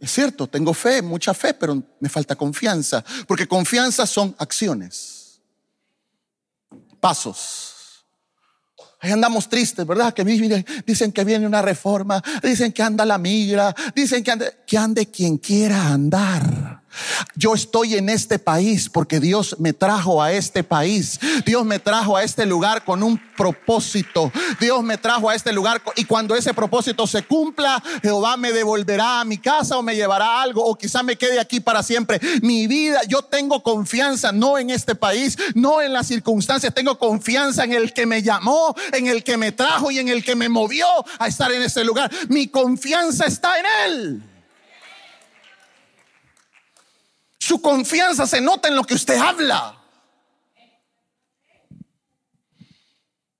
Es 0.00 0.12
cierto, 0.12 0.46
tengo 0.46 0.72
fe, 0.74 1.02
mucha 1.02 1.34
fe, 1.34 1.54
pero 1.54 1.82
me 1.98 2.08
falta 2.08 2.36
confianza, 2.36 3.04
porque 3.26 3.48
confianza 3.48 4.06
son 4.06 4.34
acciones, 4.38 5.40
pasos. 7.00 8.04
Ahí 9.00 9.12
andamos 9.12 9.48
tristes, 9.48 9.86
¿verdad? 9.86 10.12
Que 10.12 10.24
dicen 10.86 11.12
que 11.12 11.24
viene 11.24 11.46
una 11.46 11.62
reforma, 11.62 12.22
dicen 12.42 12.72
que 12.72 12.82
anda 12.82 13.04
la 13.04 13.18
migra, 13.18 13.74
dicen 13.94 14.22
que 14.22 14.30
ande, 14.30 14.56
que 14.66 14.78
ande 14.78 15.06
quien 15.10 15.38
quiera 15.38 15.88
andar. 15.88 16.82
Yo 17.34 17.54
estoy 17.54 17.94
en 17.94 18.08
este 18.08 18.38
país 18.38 18.88
porque 18.88 19.20
Dios 19.20 19.56
me 19.58 19.72
trajo 19.72 20.22
a 20.22 20.32
este 20.32 20.64
país. 20.64 21.18
Dios 21.44 21.64
me 21.64 21.78
trajo 21.78 22.16
a 22.16 22.22
este 22.22 22.46
lugar 22.46 22.84
con 22.84 23.02
un 23.02 23.20
propósito. 23.36 24.32
Dios 24.60 24.82
me 24.82 24.98
trajo 24.98 25.30
a 25.30 25.34
este 25.34 25.52
lugar 25.52 25.82
y 25.96 26.04
cuando 26.04 26.34
ese 26.34 26.54
propósito 26.54 27.06
se 27.06 27.22
cumpla, 27.22 27.82
Jehová 28.02 28.36
me 28.36 28.52
devolverá 28.52 29.20
a 29.20 29.24
mi 29.24 29.38
casa 29.38 29.78
o 29.78 29.82
me 29.82 29.94
llevará 29.94 30.42
algo 30.42 30.64
o 30.64 30.76
quizá 30.76 31.02
me 31.02 31.16
quede 31.16 31.38
aquí 31.38 31.60
para 31.60 31.82
siempre. 31.82 32.20
Mi 32.42 32.66
vida, 32.66 33.00
yo 33.08 33.22
tengo 33.22 33.62
confianza 33.62 34.32
no 34.32 34.58
en 34.58 34.70
este 34.70 34.94
país, 34.94 35.36
no 35.54 35.80
en 35.80 35.92
las 35.92 36.06
circunstancias, 36.06 36.74
tengo 36.74 36.98
confianza 36.98 37.64
en 37.64 37.72
el 37.72 37.92
que 37.92 38.06
me 38.06 38.22
llamó, 38.22 38.74
en 38.92 39.06
el 39.06 39.24
que 39.24 39.36
me 39.36 39.52
trajo 39.52 39.90
y 39.90 39.98
en 39.98 40.08
el 40.08 40.24
que 40.24 40.34
me 40.34 40.48
movió 40.48 40.86
a 41.18 41.28
estar 41.28 41.52
en 41.52 41.62
este 41.62 41.84
lugar. 41.84 42.10
Mi 42.28 42.48
confianza 42.48 43.26
está 43.26 43.58
en 43.58 43.66
él. 43.86 44.22
Su 47.48 47.62
confianza 47.62 48.26
se 48.26 48.42
nota 48.42 48.68
en 48.68 48.76
lo 48.76 48.84
que 48.84 48.92
usted 48.92 49.16
habla. 49.16 49.82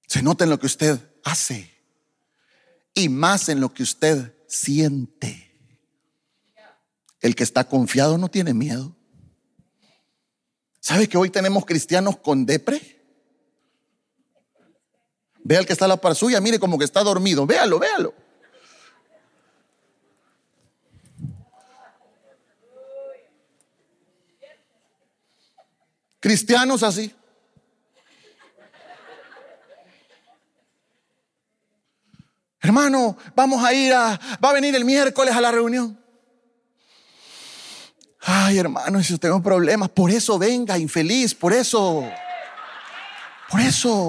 Se 0.06 0.22
nota 0.22 0.44
en 0.44 0.50
lo 0.50 0.58
que 0.58 0.64
usted 0.64 0.98
hace. 1.24 1.70
Y 2.94 3.10
más 3.10 3.50
en 3.50 3.60
lo 3.60 3.74
que 3.74 3.82
usted 3.82 4.34
siente. 4.46 5.52
El 7.20 7.34
que 7.34 7.42
está 7.44 7.64
confiado 7.64 8.16
no 8.16 8.30
tiene 8.30 8.54
miedo. 8.54 8.96
¿Sabe 10.80 11.06
que 11.06 11.18
hoy 11.18 11.28
tenemos 11.28 11.66
cristianos 11.66 12.16
con 12.16 12.46
depre? 12.46 12.80
Vea 15.44 15.60
el 15.60 15.66
que 15.66 15.74
está 15.74 15.84
a 15.84 15.88
la 15.88 15.98
par 15.98 16.14
suya, 16.14 16.40
mire 16.40 16.58
como 16.58 16.78
que 16.78 16.86
está 16.86 17.02
dormido. 17.02 17.44
Véalo, 17.44 17.78
véalo. 17.78 18.14
Cristianos 26.28 26.82
así. 26.82 27.10
Hermano, 32.60 33.16
vamos 33.34 33.64
a 33.64 33.72
ir 33.72 33.94
a, 33.94 34.20
va 34.44 34.50
a 34.50 34.52
venir 34.52 34.76
el 34.76 34.84
miércoles 34.84 35.34
a 35.34 35.40
la 35.40 35.50
reunión. 35.50 35.98
Ay, 38.20 38.58
hermano, 38.58 39.02
si 39.02 39.16
tengo 39.16 39.42
problemas, 39.42 39.88
por 39.88 40.10
eso 40.10 40.38
venga, 40.38 40.76
infeliz, 40.76 41.34
por 41.34 41.54
eso. 41.54 42.06
Por 43.48 43.60
eso. 43.60 44.08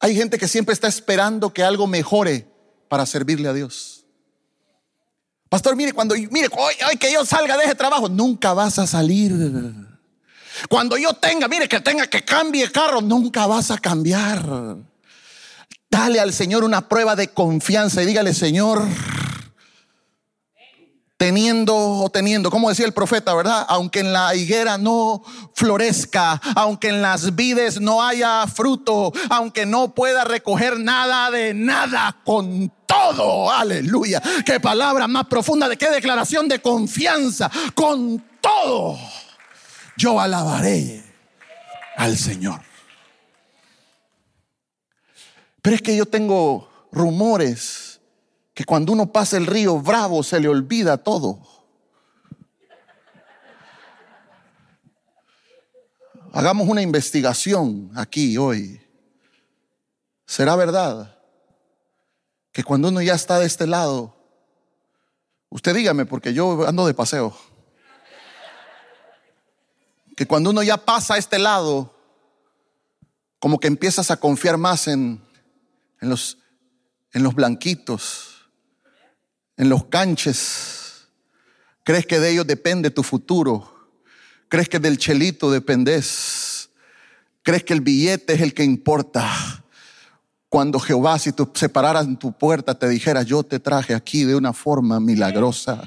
Hay 0.00 0.16
gente 0.16 0.36
que 0.36 0.48
siempre 0.48 0.72
está 0.72 0.88
esperando 0.88 1.54
que 1.54 1.62
algo 1.62 1.86
mejore 1.86 2.48
para 2.88 3.06
servirle 3.06 3.48
a 3.48 3.52
Dios. 3.52 3.99
Pastor, 5.50 5.74
mire, 5.74 5.92
cuando 5.92 6.14
mire, 6.14 6.48
que 7.00 7.12
yo 7.12 7.26
salga 7.26 7.56
de 7.56 7.64
ese 7.64 7.74
trabajo, 7.74 8.08
nunca 8.08 8.54
vas 8.54 8.78
a 8.78 8.86
salir. 8.86 9.32
Cuando 10.68 10.96
yo 10.96 11.12
tenga, 11.14 11.48
mire, 11.48 11.68
que 11.68 11.80
tenga 11.80 12.06
que 12.06 12.24
cambie 12.24 12.70
carro, 12.70 13.00
nunca 13.00 13.48
vas 13.48 13.72
a 13.72 13.78
cambiar. 13.78 14.76
Dale 15.90 16.20
al 16.20 16.32
Señor 16.32 16.62
una 16.62 16.88
prueba 16.88 17.16
de 17.16 17.28
confianza 17.28 18.00
y 18.00 18.06
dígale, 18.06 18.32
Señor, 18.32 18.86
teniendo 21.20 21.76
o 21.76 22.08
teniendo, 22.08 22.50
como 22.50 22.70
decía 22.70 22.86
el 22.86 22.94
profeta, 22.94 23.34
¿verdad? 23.34 23.66
Aunque 23.68 24.00
en 24.00 24.10
la 24.10 24.34
higuera 24.34 24.78
no 24.78 25.22
florezca, 25.52 26.40
aunque 26.56 26.88
en 26.88 27.02
las 27.02 27.34
vides 27.34 27.78
no 27.78 28.02
haya 28.02 28.46
fruto, 28.46 29.12
aunque 29.28 29.66
no 29.66 29.94
pueda 29.94 30.24
recoger 30.24 30.80
nada 30.80 31.30
de 31.30 31.52
nada, 31.52 32.16
con 32.24 32.72
todo, 32.86 33.52
aleluya. 33.52 34.22
Qué 34.46 34.60
palabra 34.60 35.06
más 35.08 35.26
profunda, 35.26 35.68
de 35.68 35.76
qué 35.76 35.90
declaración 35.90 36.48
de 36.48 36.62
confianza, 36.62 37.50
con 37.74 38.24
todo, 38.40 38.98
yo 39.98 40.18
alabaré 40.18 41.04
al 41.98 42.16
Señor. 42.16 42.62
Pero 45.60 45.76
es 45.76 45.82
que 45.82 45.94
yo 45.94 46.06
tengo 46.06 46.66
rumores 46.90 47.89
que 48.54 48.64
cuando 48.64 48.92
uno 48.92 49.12
pasa 49.12 49.36
el 49.36 49.46
río 49.46 49.80
bravo 49.80 50.22
se 50.22 50.40
le 50.40 50.48
olvida 50.48 50.98
todo. 50.98 51.40
Hagamos 56.32 56.68
una 56.68 56.82
investigación 56.82 57.90
aquí 57.96 58.38
hoy. 58.38 58.80
¿Será 60.26 60.54
verdad 60.54 61.18
que 62.52 62.62
cuando 62.62 62.88
uno 62.88 63.02
ya 63.02 63.14
está 63.14 63.38
de 63.38 63.46
este 63.46 63.66
lado, 63.66 64.16
usted 65.48 65.74
dígame 65.74 66.06
porque 66.06 66.32
yo 66.32 66.66
ando 66.68 66.86
de 66.86 66.94
paseo, 66.94 67.36
que 70.16 70.26
cuando 70.26 70.50
uno 70.50 70.62
ya 70.62 70.76
pasa 70.76 71.14
a 71.14 71.18
este 71.18 71.38
lado, 71.38 71.94
como 73.40 73.58
que 73.58 73.68
empiezas 73.68 74.10
a 74.10 74.18
confiar 74.18 74.58
más 74.58 74.86
en, 74.86 75.20
en, 76.00 76.10
los, 76.10 76.38
en 77.12 77.22
los 77.22 77.34
blanquitos, 77.34 78.39
en 79.60 79.68
los 79.68 79.84
canches. 79.84 81.06
Crees 81.84 82.06
que 82.06 82.18
de 82.18 82.30
ellos 82.30 82.46
depende 82.46 82.90
tu 82.90 83.02
futuro. 83.02 83.70
Crees 84.48 84.70
que 84.70 84.78
del 84.78 84.96
chelito 84.96 85.50
dependes. 85.50 86.70
Crees 87.42 87.64
que 87.64 87.74
el 87.74 87.82
billete 87.82 88.32
es 88.32 88.40
el 88.40 88.54
que 88.54 88.64
importa. 88.64 89.30
Cuando 90.48 90.80
Jehová, 90.80 91.18
si 91.18 91.32
tú 91.32 91.50
separaras 91.54 92.06
en 92.06 92.16
tu 92.16 92.32
puerta, 92.32 92.78
te 92.78 92.88
dijera, 92.88 93.20
yo 93.22 93.42
te 93.42 93.60
traje 93.60 93.94
aquí 93.94 94.24
de 94.24 94.34
una 94.34 94.54
forma 94.54 94.98
milagrosa. 94.98 95.82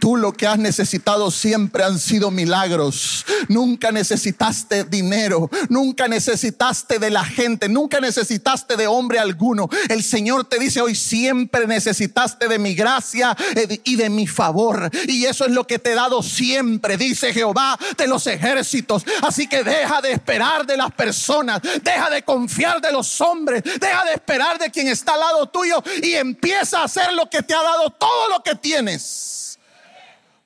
Tú 0.00 0.16
lo 0.16 0.32
que 0.32 0.46
has 0.46 0.58
necesitado 0.58 1.30
siempre 1.30 1.84
han 1.84 1.98
sido 1.98 2.30
milagros. 2.30 3.24
Nunca 3.48 3.92
necesitaste 3.92 4.84
dinero, 4.84 5.50
nunca 5.68 6.08
necesitaste 6.08 6.98
de 6.98 7.10
la 7.10 7.24
gente, 7.24 7.68
nunca 7.68 8.00
necesitaste 8.00 8.76
de 8.76 8.86
hombre 8.86 9.18
alguno. 9.18 9.68
El 9.88 10.02
Señor 10.02 10.44
te 10.44 10.58
dice 10.58 10.80
hoy 10.80 10.94
siempre 10.94 11.66
necesitaste 11.66 12.48
de 12.48 12.58
mi 12.58 12.74
gracia 12.74 13.36
y 13.84 13.96
de 13.96 14.10
mi 14.10 14.26
favor. 14.26 14.90
Y 15.06 15.24
eso 15.24 15.44
es 15.44 15.52
lo 15.52 15.66
que 15.66 15.78
te 15.78 15.92
he 15.92 15.94
dado 15.94 16.22
siempre, 16.22 16.96
dice 16.96 17.32
Jehová 17.32 17.78
de 17.96 18.06
los 18.06 18.26
ejércitos. 18.26 19.04
Así 19.22 19.48
que 19.48 19.62
deja 19.62 20.00
de 20.00 20.12
esperar 20.12 20.66
de 20.66 20.76
las 20.76 20.92
personas, 20.92 21.60
deja 21.82 22.10
de 22.10 22.22
confiar 22.22 22.80
de 22.80 22.92
los 22.92 23.20
hombres, 23.20 23.62
deja 23.62 24.04
de 24.04 24.14
esperar 24.14 24.58
de 24.58 24.70
quien 24.70 24.88
está 24.88 25.14
al 25.14 25.20
lado 25.20 25.46
tuyo 25.46 25.82
y 26.02 26.14
empieza 26.14 26.80
a 26.80 26.84
hacer 26.84 27.12
lo 27.12 27.28
que 27.30 27.42
te 27.42 27.54
ha 27.54 27.62
dado 27.62 27.90
todo 27.90 28.28
lo 28.28 28.42
que 28.42 28.54
tienes. 28.54 29.45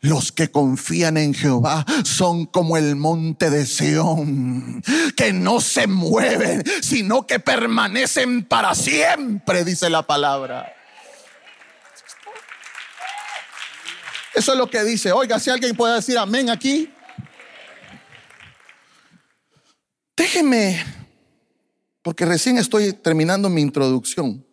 Los 0.02 0.32
que 0.32 0.50
confían 0.50 1.18
en 1.18 1.34
Jehová 1.34 1.84
son 2.04 2.46
como 2.46 2.78
el 2.78 2.96
monte 2.96 3.50
de 3.50 3.66
Sión, 3.66 4.82
que 5.14 5.32
no 5.32 5.60
se 5.60 5.86
mueven, 5.86 6.62
sino 6.82 7.26
que 7.26 7.38
permanecen 7.38 8.44
para 8.44 8.74
siempre, 8.74 9.62
dice 9.64 9.90
la 9.90 10.06
palabra. 10.06 10.74
Eso 14.34 14.52
es 14.52 14.58
lo 14.58 14.70
que 14.70 14.82
dice. 14.84 15.12
Oiga, 15.12 15.38
si 15.38 15.50
alguien 15.50 15.76
puede 15.76 15.96
decir 15.96 16.16
amén 16.16 16.48
aquí. 16.48 16.90
Déjeme, 20.16 20.82
porque 22.02 22.24
recién 22.24 22.56
estoy 22.56 22.92
terminando 22.92 23.50
mi 23.50 23.60
introducción. 23.60 24.46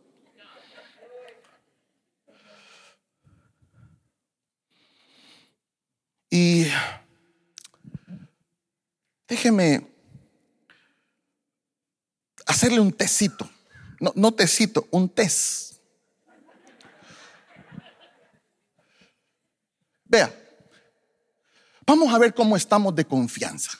Y 6.29 6.67
déjeme 9.27 9.87
hacerle 12.45 12.79
un 12.79 12.91
tecito. 12.91 13.49
No, 13.99 14.13
no 14.15 14.33
tecito, 14.33 14.87
un 14.91 15.09
test. 15.09 15.75
Vea, 20.05 20.33
vamos 21.85 22.13
a 22.13 22.17
ver 22.17 22.33
cómo 22.33 22.55
estamos 22.55 22.95
de 22.95 23.05
confianza. 23.05 23.71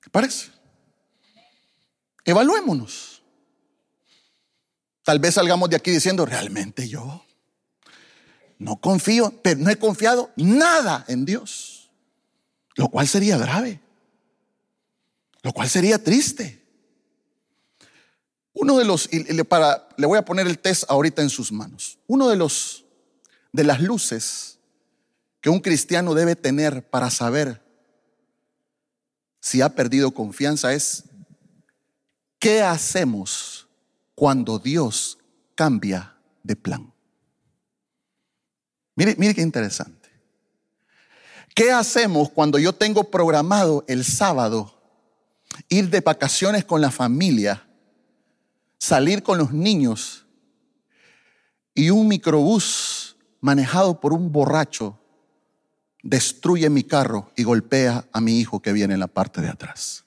¿Te 0.00 0.08
parece? 0.08 0.50
Evaluémonos. 2.24 3.22
Tal 5.02 5.18
vez 5.18 5.34
salgamos 5.34 5.68
de 5.68 5.76
aquí 5.76 5.90
diciendo, 5.90 6.24
realmente 6.24 6.88
yo 6.88 7.24
no 8.58 8.76
confío, 8.76 9.42
pero 9.42 9.60
no 9.60 9.68
he 9.68 9.76
confiado 9.76 10.32
nada 10.36 11.04
en 11.08 11.26
Dios. 11.26 11.90
Lo 12.76 12.88
cual 12.88 13.06
sería 13.06 13.36
grave. 13.36 13.83
Lo 15.44 15.52
cual 15.52 15.68
sería 15.68 16.02
triste. 16.02 16.64
Uno 18.54 18.78
de 18.78 18.86
los, 18.86 19.12
y 19.12 19.24
le, 19.24 19.44
para, 19.44 19.86
le 19.98 20.06
voy 20.06 20.16
a 20.16 20.24
poner 20.24 20.46
el 20.46 20.58
test 20.58 20.84
ahorita 20.88 21.20
en 21.20 21.28
sus 21.28 21.52
manos. 21.52 21.98
Uno 22.06 22.28
de 22.28 22.36
los, 22.36 22.86
de 23.52 23.62
las 23.62 23.80
luces 23.80 24.58
que 25.42 25.50
un 25.50 25.60
cristiano 25.60 26.14
debe 26.14 26.34
tener 26.34 26.88
para 26.88 27.10
saber 27.10 27.62
si 29.38 29.60
ha 29.60 29.68
perdido 29.68 30.12
confianza 30.12 30.72
es 30.72 31.04
¿qué 32.38 32.62
hacemos 32.62 33.68
cuando 34.14 34.58
Dios 34.58 35.18
cambia 35.54 36.16
de 36.42 36.56
plan? 36.56 36.90
Mire, 38.96 39.14
mire 39.18 39.34
qué 39.34 39.42
interesante. 39.42 40.08
¿Qué 41.54 41.70
hacemos 41.70 42.30
cuando 42.30 42.58
yo 42.58 42.72
tengo 42.72 43.10
programado 43.10 43.84
el 43.88 44.06
sábado 44.06 44.73
ir 45.68 45.90
de 45.90 46.00
vacaciones 46.00 46.64
con 46.64 46.80
la 46.80 46.90
familia, 46.90 47.66
salir 48.78 49.22
con 49.22 49.38
los 49.38 49.52
niños 49.52 50.26
y 51.74 51.90
un 51.90 52.08
microbús 52.08 53.16
manejado 53.40 54.00
por 54.00 54.12
un 54.12 54.32
borracho 54.32 54.98
destruye 56.02 56.68
mi 56.68 56.84
carro 56.84 57.32
y 57.34 57.42
golpea 57.44 58.06
a 58.12 58.20
mi 58.20 58.38
hijo 58.38 58.60
que 58.60 58.72
viene 58.72 58.94
en 58.94 59.00
la 59.00 59.06
parte 59.06 59.40
de 59.40 59.48
atrás? 59.48 60.04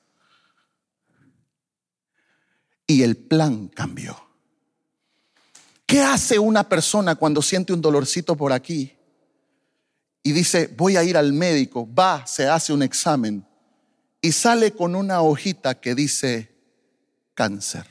Y 2.85 3.03
el 3.03 3.17
plan 3.17 3.67
cambió. 3.67 4.27
¿Qué 5.85 6.01
hace 6.01 6.37
una 6.37 6.67
persona 6.67 7.15
cuando 7.15 7.41
siente 7.41 7.73
un 7.73 7.81
dolorcito 7.81 8.35
por 8.35 8.51
aquí 8.51 8.93
y 10.21 10.33
dice, 10.33 10.73
voy 10.75 10.97
a 10.97 11.03
ir 11.03 11.15
al 11.15 11.31
médico, 11.31 11.87
va, 11.93 12.27
se 12.27 12.47
hace 12.47 12.73
un 12.73 12.83
examen 12.83 13.46
y 14.21 14.31
sale 14.31 14.73
con 14.73 14.95
una 14.95 15.21
hojita 15.21 15.79
que 15.79 15.95
dice 15.95 16.55
cáncer? 17.33 17.85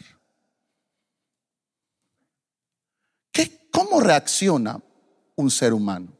¿Qué, 3.30 3.68
¿Cómo 3.70 4.00
reacciona 4.00 4.80
un 5.36 5.50
ser 5.50 5.72
humano? 5.72 6.16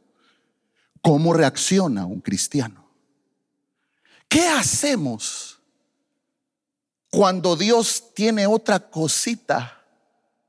¿Cómo 1.02 1.32
reacciona 1.32 2.06
un 2.06 2.20
cristiano? 2.20 2.88
¿Qué 4.28 4.48
hacemos 4.48 5.60
cuando 7.10 7.56
Dios 7.56 8.12
tiene 8.14 8.46
otra 8.46 8.90
cosita 8.90 9.84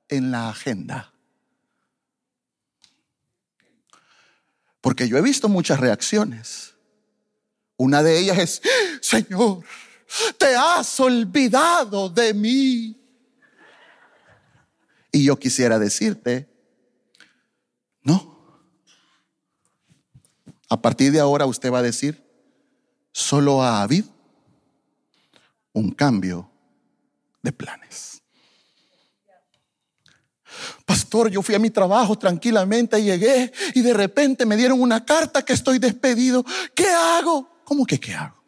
en 0.08 0.32
la 0.32 0.50
agenda? 0.50 1.14
Porque 4.82 5.08
yo 5.08 5.18
he 5.18 5.22
visto 5.22 5.50
muchas 5.50 5.80
reacciones. 5.80 6.77
Una 7.78 8.02
de 8.02 8.20
ellas 8.20 8.38
es, 8.40 8.62
Señor, 9.02 9.64
te 10.38 10.56
has 10.56 11.00
olvidado 11.00 12.10
de 12.10 12.34
mí. 12.34 13.00
Y 15.12 15.24
yo 15.24 15.38
quisiera 15.38 15.80
decirte, 15.80 16.50
no. 18.02 18.36
A 20.70 20.82
partir 20.82 21.12
de 21.12 21.20
ahora 21.20 21.46
usted 21.46 21.72
va 21.72 21.80
a 21.80 21.84
decir, 21.84 22.24
solo 23.12 23.64
ha 23.64 23.82
habido 23.82 24.10
un 25.74 25.92
cambio 25.92 26.52
de 27.42 27.52
planes. 27.52 28.22
Pastor, 30.86 31.30
yo 31.30 31.42
fui 31.42 31.54
a 31.54 31.60
mi 31.60 31.70
trabajo 31.70 32.18
tranquilamente, 32.18 33.02
llegué 33.02 33.52
y 33.76 33.82
de 33.82 33.94
repente 33.94 34.46
me 34.46 34.58
dieron 34.58 34.82
una 34.82 35.06
carta 35.06 35.44
que 35.44 35.54
estoy 35.54 35.78
despedido. 35.80 36.44
¿Qué 36.74 36.88
hago? 36.88 37.57
¿Cómo 37.68 37.86
que 37.86 38.00
qué 38.00 38.14
hago? 38.14 38.42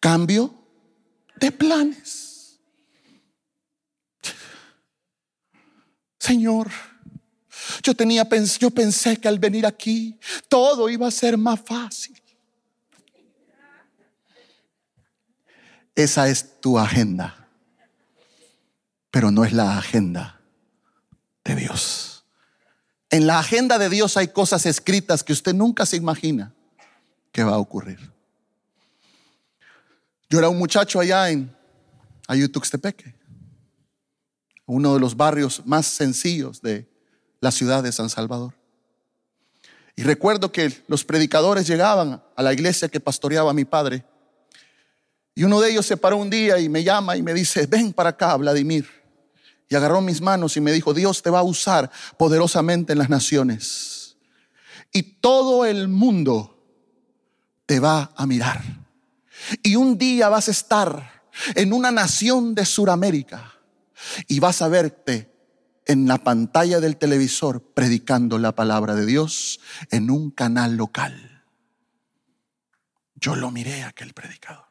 Cambio 0.00 0.54
de 1.36 1.52
planes. 1.52 2.58
Señor, 6.18 6.70
yo 7.82 7.94
tenía 7.94 8.26
yo 8.58 8.70
pensé 8.70 9.18
que 9.18 9.28
al 9.28 9.38
venir 9.38 9.66
aquí 9.66 10.18
todo 10.48 10.88
iba 10.88 11.06
a 11.06 11.10
ser 11.10 11.36
más 11.36 11.60
fácil. 11.60 12.16
Esa 15.94 16.28
es 16.28 16.60
tu 16.60 16.78
agenda 16.78 17.40
pero 19.10 19.30
no 19.30 19.44
es 19.44 19.52
la 19.52 19.76
agenda 19.76 20.40
de 21.44 21.56
Dios. 21.56 22.09
En 23.10 23.26
la 23.26 23.40
agenda 23.40 23.76
de 23.78 23.88
Dios 23.88 24.16
hay 24.16 24.28
cosas 24.28 24.66
escritas 24.66 25.24
que 25.24 25.32
usted 25.32 25.52
nunca 25.52 25.84
se 25.84 25.96
imagina 25.96 26.54
que 27.32 27.42
va 27.42 27.54
a 27.54 27.58
ocurrir. 27.58 27.98
Yo 30.28 30.38
era 30.38 30.48
un 30.48 30.58
muchacho 30.58 31.00
allá 31.00 31.28
en 31.28 31.52
Ayutuxtepeque, 32.28 33.16
uno 34.66 34.94
de 34.94 35.00
los 35.00 35.16
barrios 35.16 35.66
más 35.66 35.86
sencillos 35.86 36.62
de 36.62 36.88
la 37.40 37.50
ciudad 37.50 37.82
de 37.82 37.90
San 37.90 38.08
Salvador. 38.08 38.54
Y 39.96 40.04
recuerdo 40.04 40.52
que 40.52 40.84
los 40.86 41.04
predicadores 41.04 41.66
llegaban 41.66 42.22
a 42.36 42.42
la 42.42 42.52
iglesia 42.52 42.88
que 42.88 43.00
pastoreaba 43.00 43.52
mi 43.52 43.64
padre. 43.64 44.04
Y 45.34 45.42
uno 45.42 45.60
de 45.60 45.70
ellos 45.72 45.84
se 45.84 45.96
paró 45.96 46.16
un 46.16 46.30
día 46.30 46.60
y 46.60 46.68
me 46.68 46.84
llama 46.84 47.16
y 47.16 47.22
me 47.22 47.34
dice, 47.34 47.66
ven 47.66 47.92
para 47.92 48.10
acá, 48.10 48.36
Vladimir 48.36 48.99
y 49.70 49.76
agarró 49.76 50.00
mis 50.00 50.20
manos 50.20 50.56
y 50.56 50.60
me 50.60 50.72
dijo, 50.72 50.92
Dios 50.92 51.22
te 51.22 51.30
va 51.30 51.38
a 51.38 51.44
usar 51.44 51.92
poderosamente 52.18 52.92
en 52.92 52.98
las 52.98 53.08
naciones. 53.08 54.16
Y 54.92 55.02
todo 55.02 55.64
el 55.64 55.86
mundo 55.86 56.60
te 57.66 57.78
va 57.78 58.12
a 58.16 58.26
mirar. 58.26 58.62
Y 59.62 59.76
un 59.76 59.96
día 59.96 60.28
vas 60.28 60.48
a 60.48 60.50
estar 60.50 61.22
en 61.54 61.72
una 61.72 61.92
nación 61.92 62.56
de 62.56 62.66
Sudamérica 62.66 63.54
y 64.26 64.40
vas 64.40 64.60
a 64.60 64.66
verte 64.66 65.32
en 65.86 66.08
la 66.08 66.18
pantalla 66.18 66.80
del 66.80 66.96
televisor 66.96 67.62
predicando 67.62 68.38
la 68.38 68.56
palabra 68.56 68.96
de 68.96 69.06
Dios 69.06 69.60
en 69.92 70.10
un 70.10 70.32
canal 70.32 70.76
local. 70.76 71.44
Yo 73.14 73.36
lo 73.36 73.52
miré 73.52 73.84
aquel 73.84 74.14
predicador. 74.14 74.64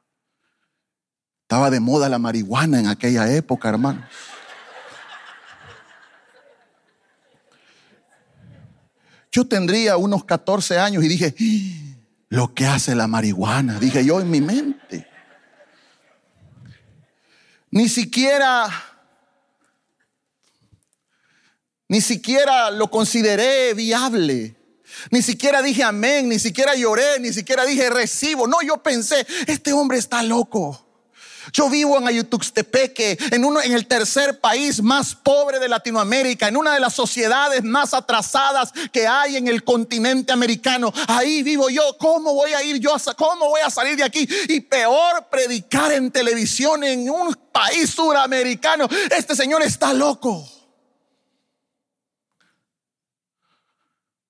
Estaba 1.43 1.69
de 1.69 1.79
moda 1.79 2.09
la 2.09 2.19
marihuana 2.19 2.81
en 2.81 2.87
aquella 2.87 3.31
época, 3.33 3.69
hermanos. 3.69 4.03
Yo 9.31 9.47
tendría 9.47 9.97
unos 9.97 10.25
14 10.25 10.79
años 10.79 11.03
y 11.03 11.07
dije, 11.07 11.35
lo 12.29 12.53
que 12.53 12.65
hace 12.65 12.95
la 12.95 13.07
marihuana, 13.07 13.79
dije 13.79 14.03
yo 14.03 14.19
en 14.19 14.29
mi 14.29 14.41
mente. 14.41 15.07
Ni 17.71 17.87
siquiera, 17.87 18.67
ni 21.87 22.01
siquiera 22.01 22.71
lo 22.71 22.89
consideré 22.89 23.73
viable. 23.75 24.55
Ni 25.11 25.21
siquiera 25.21 25.61
dije 25.61 25.83
amén, 25.83 26.27
ni 26.27 26.39
siquiera 26.39 26.73
lloré, 26.75 27.19
ni 27.19 27.31
siquiera 27.31 27.65
dije 27.65 27.91
recibo. 27.91 28.47
No, 28.47 28.57
yo 28.65 28.81
pensé, 28.81 29.25
este 29.45 29.71
hombre 29.71 29.99
está 29.99 30.23
loco. 30.23 30.88
Yo 31.53 31.69
vivo 31.69 31.97
en 31.97 32.07
Ayutuxtepeque, 32.07 33.17
en, 33.31 33.73
el 33.73 33.87
tercer 33.87 34.39
país 34.39 34.81
más 34.81 35.15
pobre 35.15 35.59
de 35.59 35.67
Latinoamérica, 35.67 36.47
en 36.47 36.57
una 36.57 36.73
de 36.73 36.79
las 36.79 36.93
sociedades 36.93 37.63
más 37.63 37.93
atrasadas 37.93 38.71
que 38.91 39.07
hay 39.07 39.37
en 39.37 39.47
el 39.47 39.63
continente 39.63 40.31
americano. 40.31 40.93
Ahí 41.07 41.43
vivo 41.43 41.69
yo. 41.69 41.97
¿Cómo 41.97 42.33
voy 42.33 42.53
a 42.53 42.63
ir 42.63 42.79
yo? 42.79 42.95
¿Cómo 43.17 43.49
voy 43.49 43.61
a 43.61 43.69
salir 43.69 43.95
de 43.95 44.03
aquí? 44.03 44.27
Y 44.47 44.61
peor, 44.61 45.27
predicar 45.29 45.91
en 45.91 46.11
televisión 46.11 46.83
en 46.83 47.09
un 47.09 47.33
país 47.51 47.89
suramericano. 47.89 48.87
Este 49.15 49.35
señor 49.35 49.61
está 49.63 49.93
loco. 49.93 50.47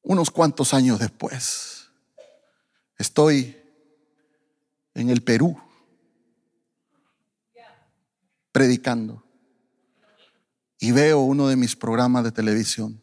Unos 0.02 0.32
cuantos 0.32 0.74
años 0.74 1.00
después, 1.00 1.88
estoy 2.98 3.56
en 4.96 5.10
el 5.10 5.22
Perú 5.22 5.60
predicando 8.52 9.24
y 10.80 10.92
veo 10.92 11.20
uno 11.20 11.48
de 11.48 11.56
mis 11.56 11.76
programas 11.76 12.24
de 12.24 12.32
televisión 12.32 13.02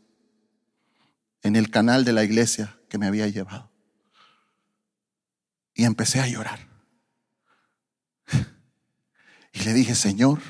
en 1.43 1.57
el 1.57 1.71
canal 1.71 2.05
de 2.05 2.13
la 2.13 2.25
iglesia 2.25 2.79
que 2.89 2.99
me 2.99 3.07
había 3.07 3.29
llevado. 3.29 3.71
Y 5.75 5.85
empecé 5.85 6.21
a 6.21 6.27
llorar. 6.27 6.59
Y 9.53 9.61
le 9.61 9.73
dije, 9.73 9.95
Señor, 9.95 10.41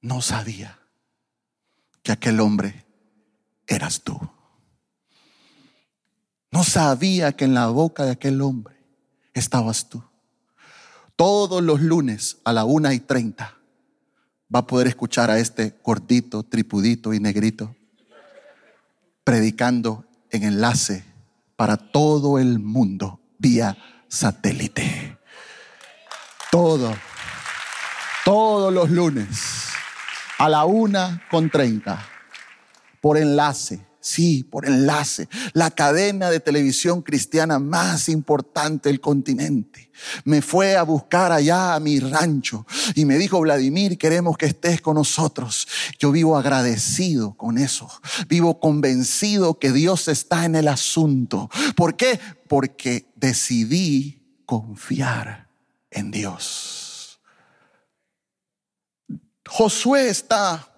no 0.00 0.22
sabía 0.22 0.78
que 2.02 2.12
aquel 2.12 2.40
hombre 2.40 2.86
eras 3.66 4.02
tú. 4.02 4.18
No 6.50 6.64
sabía 6.64 7.32
que 7.32 7.44
en 7.44 7.54
la 7.54 7.68
boca 7.68 8.04
de 8.04 8.12
aquel 8.12 8.40
hombre 8.40 8.76
estabas 9.34 9.88
tú. 9.88 10.02
Todos 11.20 11.62
los 11.62 11.82
lunes 11.82 12.38
a 12.44 12.54
la 12.54 12.64
una 12.64 12.94
y 12.94 12.98
treinta 12.98 13.58
va 14.52 14.60
a 14.60 14.66
poder 14.66 14.86
escuchar 14.86 15.30
a 15.30 15.38
este 15.38 15.78
gordito, 15.84 16.44
tripudito 16.44 17.12
y 17.12 17.20
negrito 17.20 17.76
predicando 19.22 20.06
en 20.30 20.44
enlace 20.44 21.04
para 21.56 21.76
todo 21.76 22.38
el 22.38 22.58
mundo 22.58 23.20
vía 23.36 23.76
satélite. 24.08 25.18
Todo, 26.50 26.96
todos 28.24 28.72
los 28.72 28.88
lunes 28.88 29.66
a 30.38 30.48
la 30.48 30.64
una 30.64 31.22
con 31.30 31.50
treinta 31.50 32.02
por 33.02 33.18
enlace 33.18 33.86
Sí, 34.00 34.44
por 34.44 34.66
enlace. 34.66 35.28
La 35.52 35.70
cadena 35.70 36.30
de 36.30 36.40
televisión 36.40 37.02
cristiana 37.02 37.58
más 37.58 38.08
importante 38.08 38.88
del 38.88 39.00
continente. 39.00 39.90
Me 40.24 40.40
fue 40.40 40.76
a 40.76 40.82
buscar 40.82 41.32
allá 41.32 41.74
a 41.74 41.80
mi 41.80 42.00
rancho 42.00 42.66
y 42.94 43.04
me 43.04 43.18
dijo, 43.18 43.40
Vladimir, 43.40 43.98
queremos 43.98 44.38
que 44.38 44.46
estés 44.46 44.80
con 44.80 44.94
nosotros. 44.94 45.68
Yo 45.98 46.12
vivo 46.12 46.38
agradecido 46.38 47.34
con 47.34 47.58
eso. 47.58 47.90
Vivo 48.26 48.58
convencido 48.58 49.58
que 49.58 49.70
Dios 49.70 50.08
está 50.08 50.46
en 50.46 50.56
el 50.56 50.68
asunto. 50.68 51.50
¿Por 51.76 51.96
qué? 51.96 52.18
Porque 52.48 53.12
decidí 53.16 54.22
confiar 54.46 55.48
en 55.90 56.10
Dios. 56.10 57.20
Josué 59.46 60.08
está 60.08 60.69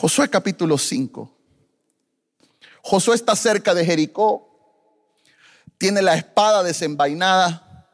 Josué 0.00 0.30
capítulo 0.30 0.78
5. 0.78 1.30
Josué 2.80 3.14
está 3.16 3.36
cerca 3.36 3.74
de 3.74 3.84
Jericó, 3.84 4.48
tiene 5.76 6.00
la 6.00 6.14
espada 6.14 6.62
desenvainada, 6.62 7.86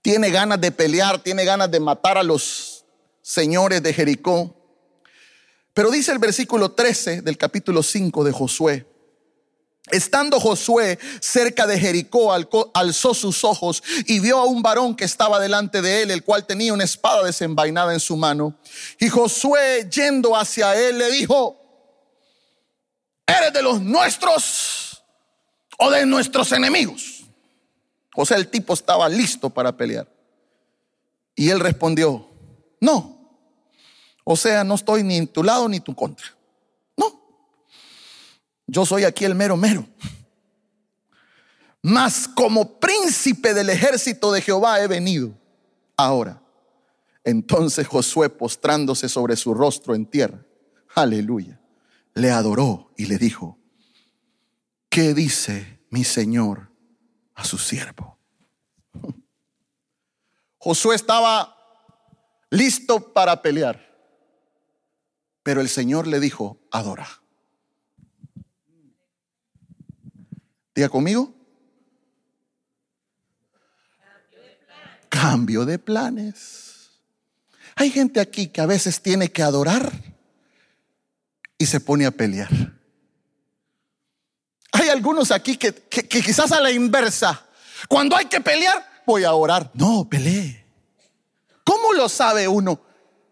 tiene 0.00 0.30
ganas 0.30 0.58
de 0.58 0.72
pelear, 0.72 1.22
tiene 1.22 1.44
ganas 1.44 1.70
de 1.70 1.80
matar 1.80 2.16
a 2.16 2.22
los 2.22 2.86
señores 3.20 3.82
de 3.82 3.92
Jericó. 3.92 4.56
Pero 5.74 5.90
dice 5.90 6.12
el 6.12 6.18
versículo 6.18 6.72
13 6.72 7.20
del 7.20 7.36
capítulo 7.36 7.82
5 7.82 8.24
de 8.24 8.32
Josué, 8.32 8.86
Estando 9.90 10.38
Josué 10.38 10.98
cerca 11.20 11.66
de 11.66 11.78
Jericó, 11.78 12.32
alzó 12.72 13.14
sus 13.14 13.42
ojos 13.42 13.82
y 14.06 14.20
vio 14.20 14.38
a 14.38 14.44
un 14.44 14.62
varón 14.62 14.94
que 14.94 15.04
estaba 15.04 15.40
delante 15.40 15.82
de 15.82 16.02
él, 16.02 16.10
el 16.12 16.22
cual 16.22 16.46
tenía 16.46 16.72
una 16.72 16.84
espada 16.84 17.24
desenvainada 17.24 17.92
en 17.92 17.98
su 18.00 18.16
mano. 18.16 18.56
Y 19.00 19.08
Josué, 19.08 19.88
yendo 19.90 20.36
hacia 20.36 20.76
él, 20.76 20.98
le 20.98 21.10
dijo, 21.10 21.60
¿eres 23.26 23.52
de 23.52 23.62
los 23.62 23.80
nuestros 23.80 25.02
o 25.78 25.90
de 25.90 26.06
nuestros 26.06 26.52
enemigos? 26.52 27.24
O 28.14 28.24
sea, 28.24 28.36
el 28.36 28.48
tipo 28.48 28.74
estaba 28.74 29.08
listo 29.08 29.50
para 29.50 29.76
pelear. 29.76 30.06
Y 31.34 31.50
él 31.50 31.58
respondió, 31.58 32.28
no. 32.80 33.18
O 34.22 34.36
sea, 34.36 34.62
no 34.62 34.76
estoy 34.76 35.02
ni 35.02 35.16
en 35.16 35.26
tu 35.26 35.42
lado 35.42 35.68
ni 35.68 35.78
en 35.78 35.82
tu 35.82 35.94
contra. 35.94 36.26
Yo 38.72 38.86
soy 38.86 39.04
aquí 39.04 39.26
el 39.26 39.34
mero 39.34 39.54
mero. 39.58 39.86
Mas 41.82 42.26
como 42.26 42.80
príncipe 42.80 43.52
del 43.52 43.68
ejército 43.68 44.32
de 44.32 44.40
Jehová 44.40 44.80
he 44.80 44.86
venido 44.86 45.38
ahora. 45.94 46.42
Entonces 47.22 47.86
Josué 47.86 48.30
postrándose 48.30 49.10
sobre 49.10 49.36
su 49.36 49.52
rostro 49.52 49.94
en 49.94 50.06
tierra, 50.06 50.46
aleluya, 50.94 51.60
le 52.14 52.30
adoró 52.30 52.90
y 52.96 53.04
le 53.04 53.18
dijo, 53.18 53.58
¿qué 54.88 55.12
dice 55.12 55.80
mi 55.90 56.02
Señor 56.02 56.70
a 57.34 57.44
su 57.44 57.58
siervo? 57.58 58.16
Josué 60.56 60.96
estaba 60.96 61.54
listo 62.48 63.12
para 63.12 63.42
pelear, 63.42 63.94
pero 65.42 65.60
el 65.60 65.68
Señor 65.68 66.06
le 66.06 66.20
dijo, 66.20 66.58
adora. 66.70 67.21
Diga 70.74 70.88
conmigo. 70.88 71.34
Cambio 75.08 75.64
de 75.66 75.78
planes. 75.78 76.90
Hay 77.76 77.90
gente 77.90 78.20
aquí 78.20 78.48
que 78.48 78.60
a 78.60 78.66
veces 78.66 79.00
tiene 79.02 79.30
que 79.30 79.42
adorar 79.42 79.92
y 81.58 81.66
se 81.66 81.80
pone 81.80 82.06
a 82.06 82.10
pelear. 82.10 82.50
Hay 84.72 84.88
algunos 84.88 85.30
aquí 85.30 85.56
que, 85.56 85.72
quizás 85.72 86.50
a 86.52 86.60
la 86.60 86.70
inversa, 86.70 87.46
cuando 87.88 88.16
hay 88.16 88.24
que 88.26 88.40
pelear, 88.40 89.02
voy 89.06 89.24
a 89.24 89.32
orar. 89.34 89.70
No, 89.74 90.08
pelee. 90.08 90.64
¿Cómo 91.62 91.92
lo 91.92 92.08
sabe 92.08 92.48
uno? 92.48 92.80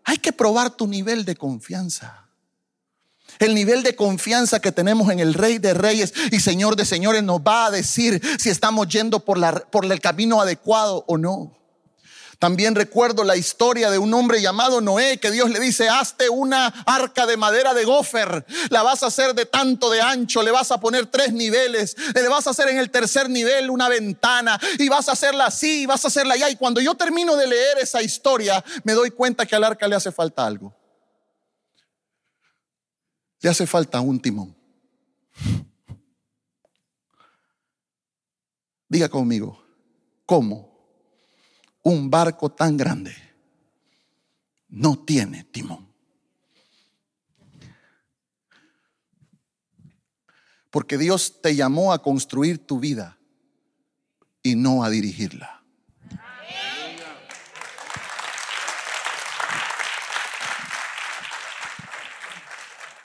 Hay 0.04 0.18
que 0.18 0.32
probar 0.32 0.70
tu 0.70 0.86
nivel 0.86 1.24
de 1.24 1.36
confianza. 1.36 2.28
El 3.40 3.54
nivel 3.54 3.82
de 3.82 3.96
confianza 3.96 4.60
que 4.60 4.70
tenemos 4.70 5.10
en 5.10 5.18
el 5.18 5.32
Rey 5.32 5.58
de 5.58 5.72
Reyes 5.72 6.12
y 6.30 6.40
Señor 6.40 6.76
de 6.76 6.84
Señores 6.84 7.22
nos 7.22 7.40
va 7.40 7.66
a 7.66 7.70
decir 7.70 8.20
si 8.38 8.50
estamos 8.50 8.86
yendo 8.88 9.20
por, 9.20 9.38
la, 9.38 9.52
por 9.52 9.90
el 9.90 10.00
camino 10.00 10.42
adecuado 10.42 11.04
o 11.08 11.16
no. 11.16 11.56
También 12.38 12.74
recuerdo 12.74 13.24
la 13.24 13.36
historia 13.36 13.90
de 13.90 13.98
un 13.98 14.12
hombre 14.12 14.42
llamado 14.42 14.82
Noé 14.82 15.18
que 15.18 15.30
Dios 15.30 15.48
le 15.50 15.58
dice, 15.58 15.88
hazte 15.88 16.28
una 16.28 16.66
arca 16.86 17.26
de 17.26 17.36
madera 17.38 17.72
de 17.72 17.84
gofer, 17.84 18.46
la 18.68 18.82
vas 18.82 19.02
a 19.02 19.06
hacer 19.06 19.34
de 19.34 19.46
tanto 19.46 19.90
de 19.90 20.02
ancho, 20.02 20.42
le 20.42 20.50
vas 20.50 20.70
a 20.70 20.80
poner 20.80 21.06
tres 21.06 21.32
niveles, 21.34 21.96
le 22.14 22.28
vas 22.28 22.46
a 22.46 22.50
hacer 22.50 22.68
en 22.68 22.78
el 22.78 22.90
tercer 22.90 23.28
nivel 23.28 23.70
una 23.70 23.88
ventana 23.90 24.58
y 24.78 24.88
vas 24.88 25.10
a 25.10 25.12
hacerla 25.12 25.46
así, 25.46 25.84
vas 25.84 26.04
a 26.04 26.08
hacerla 26.08 26.34
allá. 26.34 26.48
Y 26.48 26.56
cuando 26.56 26.80
yo 26.80 26.94
termino 26.94 27.36
de 27.36 27.46
leer 27.46 27.78
esa 27.78 28.02
historia, 28.02 28.64
me 28.84 28.92
doy 28.92 29.10
cuenta 29.10 29.44
que 29.44 29.56
al 29.56 29.64
arca 29.64 29.86
le 29.86 29.96
hace 29.96 30.10
falta 30.10 30.46
algo. 30.46 30.79
Le 33.40 33.48
hace 33.48 33.66
falta 33.66 34.00
un 34.00 34.20
timón. 34.20 34.54
Diga 38.88 39.08
conmigo, 39.08 39.62
¿cómo 40.26 40.68
un 41.82 42.10
barco 42.10 42.50
tan 42.50 42.76
grande 42.76 43.14
no 44.68 45.04
tiene 45.04 45.44
timón? 45.44 45.88
Porque 50.70 50.98
Dios 50.98 51.40
te 51.40 51.54
llamó 51.54 51.92
a 51.92 52.02
construir 52.02 52.66
tu 52.66 52.78
vida 52.78 53.18
y 54.42 54.54
no 54.54 54.84
a 54.84 54.90
dirigirla. 54.90 55.59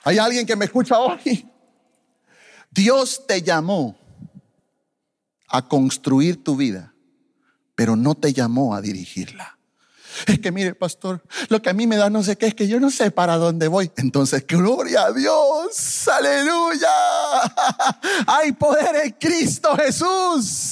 ¿Hay 0.06 0.18
alguien 0.18 0.46
que 0.46 0.54
me 0.54 0.66
escucha 0.66 1.00
hoy? 1.00 1.50
Dios 2.70 3.26
te 3.26 3.42
llamó 3.42 3.98
a 5.48 5.66
construir 5.66 6.44
tu 6.44 6.54
vida, 6.54 6.94
pero 7.74 7.96
no 7.96 8.14
te 8.14 8.32
llamó 8.32 8.76
a 8.76 8.80
dirigirla. 8.80 9.58
Es 10.28 10.38
que 10.38 10.52
mire, 10.52 10.76
pastor, 10.76 11.24
lo 11.48 11.60
que 11.60 11.70
a 11.70 11.72
mí 11.72 11.88
me 11.88 11.96
da 11.96 12.08
no 12.08 12.22
sé 12.22 12.38
qué 12.38 12.46
es 12.46 12.54
que 12.54 12.68
yo 12.68 12.78
no 12.78 12.92
sé 12.92 13.10
para 13.10 13.36
dónde 13.36 13.66
voy. 13.66 13.90
Entonces, 13.96 14.46
gloria 14.46 15.06
a 15.06 15.12
Dios, 15.12 16.06
aleluya. 16.06 16.88
Hay 18.28 18.52
poder 18.52 19.06
en 19.06 19.10
Cristo 19.18 19.76
Jesús. 19.76 20.65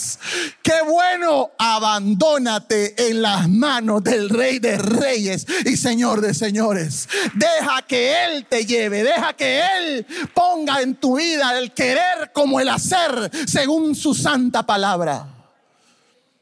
Qué 0.62 0.82
bueno, 0.86 1.52
abandónate 1.58 3.08
en 3.08 3.22
las 3.22 3.48
manos 3.48 4.02
del 4.02 4.28
Rey 4.28 4.58
de 4.58 4.78
Reyes 4.78 5.46
y 5.64 5.76
Señor 5.76 6.20
de 6.20 6.34
Señores. 6.34 7.08
Deja 7.34 7.82
que 7.82 8.24
Él 8.24 8.46
te 8.46 8.64
lleve, 8.64 9.02
deja 9.02 9.34
que 9.34 9.60
Él 9.60 10.06
ponga 10.32 10.80
en 10.80 10.96
tu 10.96 11.18
vida 11.18 11.58
el 11.58 11.72
querer 11.72 12.32
como 12.32 12.60
el 12.60 12.68
hacer 12.68 13.30
según 13.46 13.94
su 13.94 14.14
santa 14.14 14.64
palabra. 14.64 15.34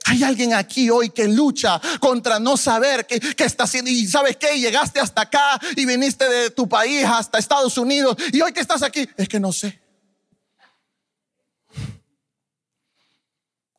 Hay 0.05 0.23
alguien 0.25 0.53
aquí 0.55 0.90
hoy 0.90 1.11
que 1.11 1.29
lucha 1.29 1.81
contra 2.01 2.38
no 2.38 2.57
saber 2.57 3.07
qué, 3.07 3.21
está 3.45 3.64
haciendo. 3.64 3.90
Y 3.90 4.07
sabes 4.07 4.37
qué, 4.37 4.59
llegaste 4.59 5.01
hasta 5.01 5.23
acá 5.23 5.61
y 5.77 5.87
viniste 5.87 6.29
de 6.29 6.51
tu 6.51 6.68
país 6.68 7.05
hasta 7.05 7.38
Estados 7.38 7.79
Unidos. 7.79 8.16
Y 8.33 8.40
hoy 8.40 8.53
que 8.53 8.61
estás 8.61 8.83
aquí, 8.83 9.09
es 9.16 9.29
que 9.29 9.40
no 9.40 9.53
sé. 9.53 9.82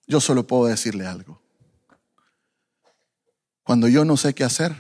Yo 0.08 0.20
solo 0.20 0.46
puedo 0.46 0.66
decirle 0.66 1.06
algo. 1.06 1.42
Cuando 3.64 3.88
yo 3.88 4.04
no 4.04 4.18
sé 4.18 4.34
qué 4.34 4.44
hacer, 4.44 4.76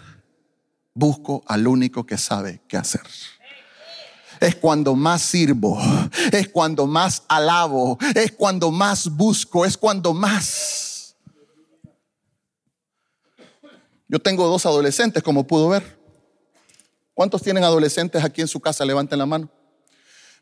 busco 0.93 1.43
al 1.47 1.67
único 1.67 2.05
que 2.05 2.17
sabe 2.17 2.61
qué 2.67 2.77
hacer 2.77 3.01
es 4.39 4.55
cuando 4.55 4.93
más 4.93 5.21
sirvo, 5.21 5.79
es 6.31 6.49
cuando 6.49 6.85
más 6.85 7.23
alabo, 7.29 7.97
es 8.13 8.33
cuando 8.33 8.71
más 8.71 9.07
busco, 9.07 9.63
es 9.65 9.77
cuando 9.77 10.13
más 10.13 10.93
Yo 14.13 14.19
tengo 14.19 14.45
dos 14.47 14.63
adolescentes, 14.67 15.23
como 15.23 15.47
pudo 15.47 15.69
ver. 15.69 15.97
¿Cuántos 17.15 17.41
tienen 17.41 17.63
adolescentes 17.63 18.23
aquí 18.23 18.41
en 18.41 18.47
su 18.47 18.59
casa? 18.59 18.85
Levanten 18.85 19.17
la 19.17 19.25
mano. 19.25 19.49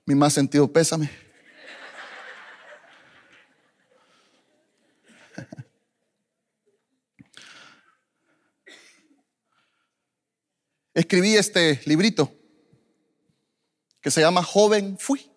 Mi 0.06 0.14
más 0.14 0.34
sentido 0.34 0.68
pésame. 0.68 1.10
Escribí 10.94 11.36
este 11.36 11.82
librito 11.86 12.32
que 14.02 14.12
se 14.12 14.22
llama 14.22 14.44
Joven 14.44 14.98
Fui. 14.98 15.32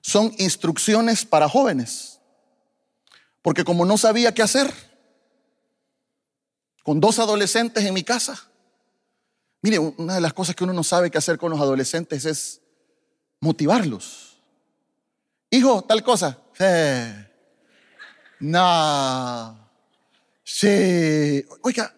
Son 0.00 0.32
instrucciones 0.38 1.24
para 1.24 1.48
jóvenes. 1.48 2.20
Porque 3.42 3.64
como 3.64 3.84
no 3.84 3.98
sabía 3.98 4.32
qué 4.32 4.42
hacer, 4.42 4.72
con 6.82 7.00
dos 7.00 7.18
adolescentes 7.18 7.84
en 7.84 7.94
mi 7.94 8.02
casa, 8.02 8.50
mire, 9.62 9.78
una 9.78 10.14
de 10.14 10.20
las 10.20 10.32
cosas 10.32 10.54
que 10.54 10.64
uno 10.64 10.72
no 10.72 10.84
sabe 10.84 11.10
qué 11.10 11.18
hacer 11.18 11.38
con 11.38 11.50
los 11.50 11.60
adolescentes 11.60 12.24
es 12.24 12.60
motivarlos. 13.40 14.42
Hijo, 15.50 15.82
tal 15.82 16.02
cosa. 16.02 16.38
No. 18.38 19.70
Sí. 20.44 21.44
Oiga, 21.62 21.94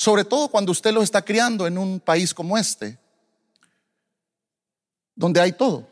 sobre 0.00 0.24
todo 0.24 0.48
cuando 0.48 0.72
usted 0.72 0.94
los 0.94 1.04
está 1.04 1.20
criando 1.20 1.66
en 1.66 1.76
un 1.76 2.00
país 2.00 2.32
como 2.32 2.56
este, 2.56 2.98
donde 5.14 5.38
hay 5.38 5.52
todo. 5.52 5.86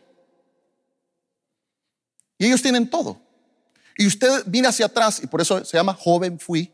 Y 2.39 2.47
ellos 2.47 2.63
tienen 2.63 2.89
todo. 2.89 3.21
Y 3.99 4.07
usted 4.07 4.47
mira 4.47 4.71
hacia 4.71 4.87
atrás, 4.87 5.21
y 5.23 5.27
por 5.27 5.43
eso 5.43 5.63
se 5.63 5.77
llama 5.77 5.93
joven 5.93 6.41
fui. 6.41 6.73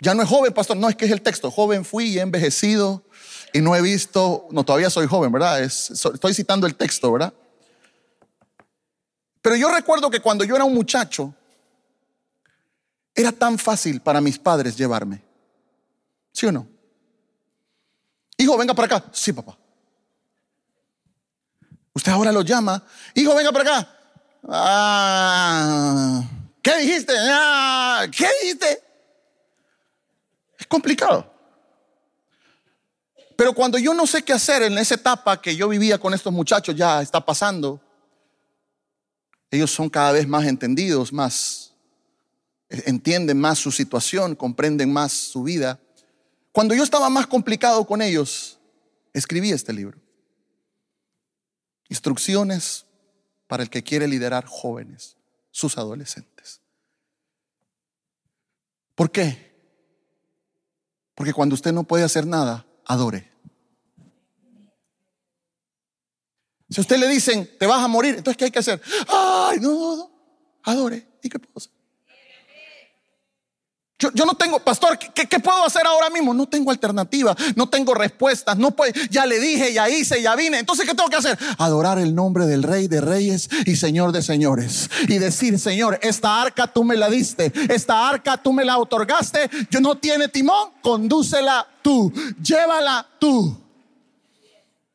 Ya 0.00 0.14
no 0.14 0.22
es 0.22 0.28
joven, 0.30 0.54
pastor, 0.54 0.78
no 0.78 0.88
es 0.88 0.96
que 0.96 1.04
es 1.04 1.10
el 1.10 1.20
texto. 1.20 1.50
Joven 1.50 1.84
fui 1.84 2.06
y 2.06 2.18
he 2.18 2.22
envejecido 2.22 3.04
y 3.52 3.60
no 3.60 3.76
he 3.76 3.82
visto, 3.82 4.48
no, 4.52 4.64
todavía 4.64 4.88
soy 4.88 5.06
joven, 5.06 5.30
¿verdad? 5.32 5.62
estoy 5.62 6.32
citando 6.32 6.66
el 6.66 6.76
texto, 6.76 7.12
¿verdad? 7.12 7.34
Pero 9.42 9.56
yo 9.56 9.68
recuerdo 9.70 10.08
que 10.08 10.20
cuando 10.20 10.44
yo 10.44 10.56
era 10.56 10.64
un 10.64 10.72
muchacho, 10.72 11.34
era 13.14 13.32
tan 13.32 13.58
fácil 13.58 14.00
para 14.00 14.22
mis 14.22 14.38
padres 14.38 14.78
llevarme. 14.78 15.30
¿Sí 16.32 16.46
o 16.46 16.52
no? 16.52 16.66
Hijo, 18.38 18.56
venga 18.56 18.74
para 18.74 18.96
acá. 18.96 19.10
Sí, 19.12 19.32
papá. 19.32 19.56
Usted 21.94 22.10
ahora 22.12 22.32
lo 22.32 22.42
llama. 22.42 22.82
Hijo, 23.14 23.34
venga 23.34 23.52
para 23.52 23.78
acá. 23.78 23.98
Ah, 24.48 26.24
¿Qué 26.62 26.78
dijiste? 26.78 27.12
Ah, 27.16 28.06
¿Qué 28.10 28.26
dijiste? 28.42 28.82
Es 30.58 30.66
complicado. 30.66 31.30
Pero 33.36 33.52
cuando 33.52 33.78
yo 33.78 33.94
no 33.94 34.06
sé 34.06 34.22
qué 34.22 34.32
hacer 34.32 34.62
en 34.62 34.78
esa 34.78 34.94
etapa 34.94 35.40
que 35.40 35.56
yo 35.56 35.68
vivía 35.68 35.98
con 35.98 36.14
estos 36.14 36.32
muchachos, 36.32 36.74
ya 36.76 37.02
está 37.02 37.24
pasando. 37.24 37.80
Ellos 39.50 39.70
son 39.70 39.90
cada 39.90 40.12
vez 40.12 40.26
más 40.26 40.46
entendidos, 40.46 41.12
más 41.12 41.74
entienden 42.68 43.38
más 43.38 43.58
su 43.58 43.70
situación, 43.70 44.34
comprenden 44.34 44.92
más 44.92 45.12
su 45.12 45.42
vida. 45.42 45.78
Cuando 46.52 46.74
yo 46.74 46.84
estaba 46.84 47.08
más 47.08 47.26
complicado 47.26 47.86
con 47.86 48.02
ellos, 48.02 48.58
escribí 49.14 49.50
este 49.50 49.72
libro. 49.72 49.98
Instrucciones 51.88 52.86
para 53.46 53.62
el 53.62 53.70
que 53.70 53.82
quiere 53.82 54.06
liderar 54.06 54.44
jóvenes, 54.46 55.16
sus 55.50 55.76
adolescentes. 55.78 56.60
¿Por 58.94 59.10
qué? 59.10 59.52
Porque 61.14 61.32
cuando 61.32 61.54
usted 61.54 61.72
no 61.72 61.84
puede 61.84 62.04
hacer 62.04 62.26
nada, 62.26 62.66
adore. 62.84 63.30
Si 66.68 66.80
a 66.80 66.82
usted 66.82 66.96
le 66.96 67.08
dicen, 67.08 67.50
te 67.58 67.66
vas 67.66 67.82
a 67.82 67.88
morir, 67.88 68.14
entonces 68.16 68.36
¿qué 68.36 68.46
hay 68.46 68.50
que 68.50 68.58
hacer? 68.58 68.80
Ay, 69.08 69.58
no, 69.60 69.72
no, 69.72 69.96
no, 69.96 70.10
adore. 70.62 71.06
¿Y 71.22 71.28
qué 71.28 71.38
puedo 71.38 71.52
hacer? 71.56 71.72
Yo, 74.14 74.24
no 74.26 74.34
tengo, 74.34 74.58
pastor, 74.58 74.98
¿qué, 74.98 75.38
puedo 75.38 75.64
hacer 75.64 75.86
ahora 75.86 76.10
mismo? 76.10 76.34
No 76.34 76.48
tengo 76.48 76.72
alternativa, 76.72 77.36
no 77.54 77.68
tengo 77.68 77.94
respuestas, 77.94 78.58
no 78.58 78.72
puedo, 78.72 78.92
ya 79.10 79.26
le 79.26 79.38
dije, 79.38 79.72
ya 79.72 79.88
hice, 79.88 80.20
ya 80.20 80.34
vine. 80.34 80.58
Entonces, 80.58 80.88
¿qué 80.88 80.94
tengo 80.94 81.08
que 81.08 81.16
hacer? 81.16 81.38
Adorar 81.58 81.98
el 81.98 82.12
nombre 82.12 82.46
del 82.46 82.64
Rey 82.64 82.88
de 82.88 83.00
Reyes 83.00 83.48
y 83.64 83.76
Señor 83.76 84.10
de 84.10 84.22
Señores. 84.22 84.90
Y 85.06 85.18
decir, 85.18 85.56
Señor, 85.60 86.00
esta 86.02 86.42
arca 86.42 86.66
tú 86.66 86.82
me 86.82 86.96
la 86.96 87.08
diste, 87.08 87.52
esta 87.72 88.08
arca 88.08 88.36
tú 88.36 88.52
me 88.52 88.64
la 88.64 88.78
otorgaste, 88.78 89.48
yo 89.70 89.80
no 89.80 89.96
tiene 89.96 90.26
timón, 90.26 90.70
condúcela 90.82 91.64
tú, 91.80 92.12
llévala 92.42 93.06
tú. 93.20 93.56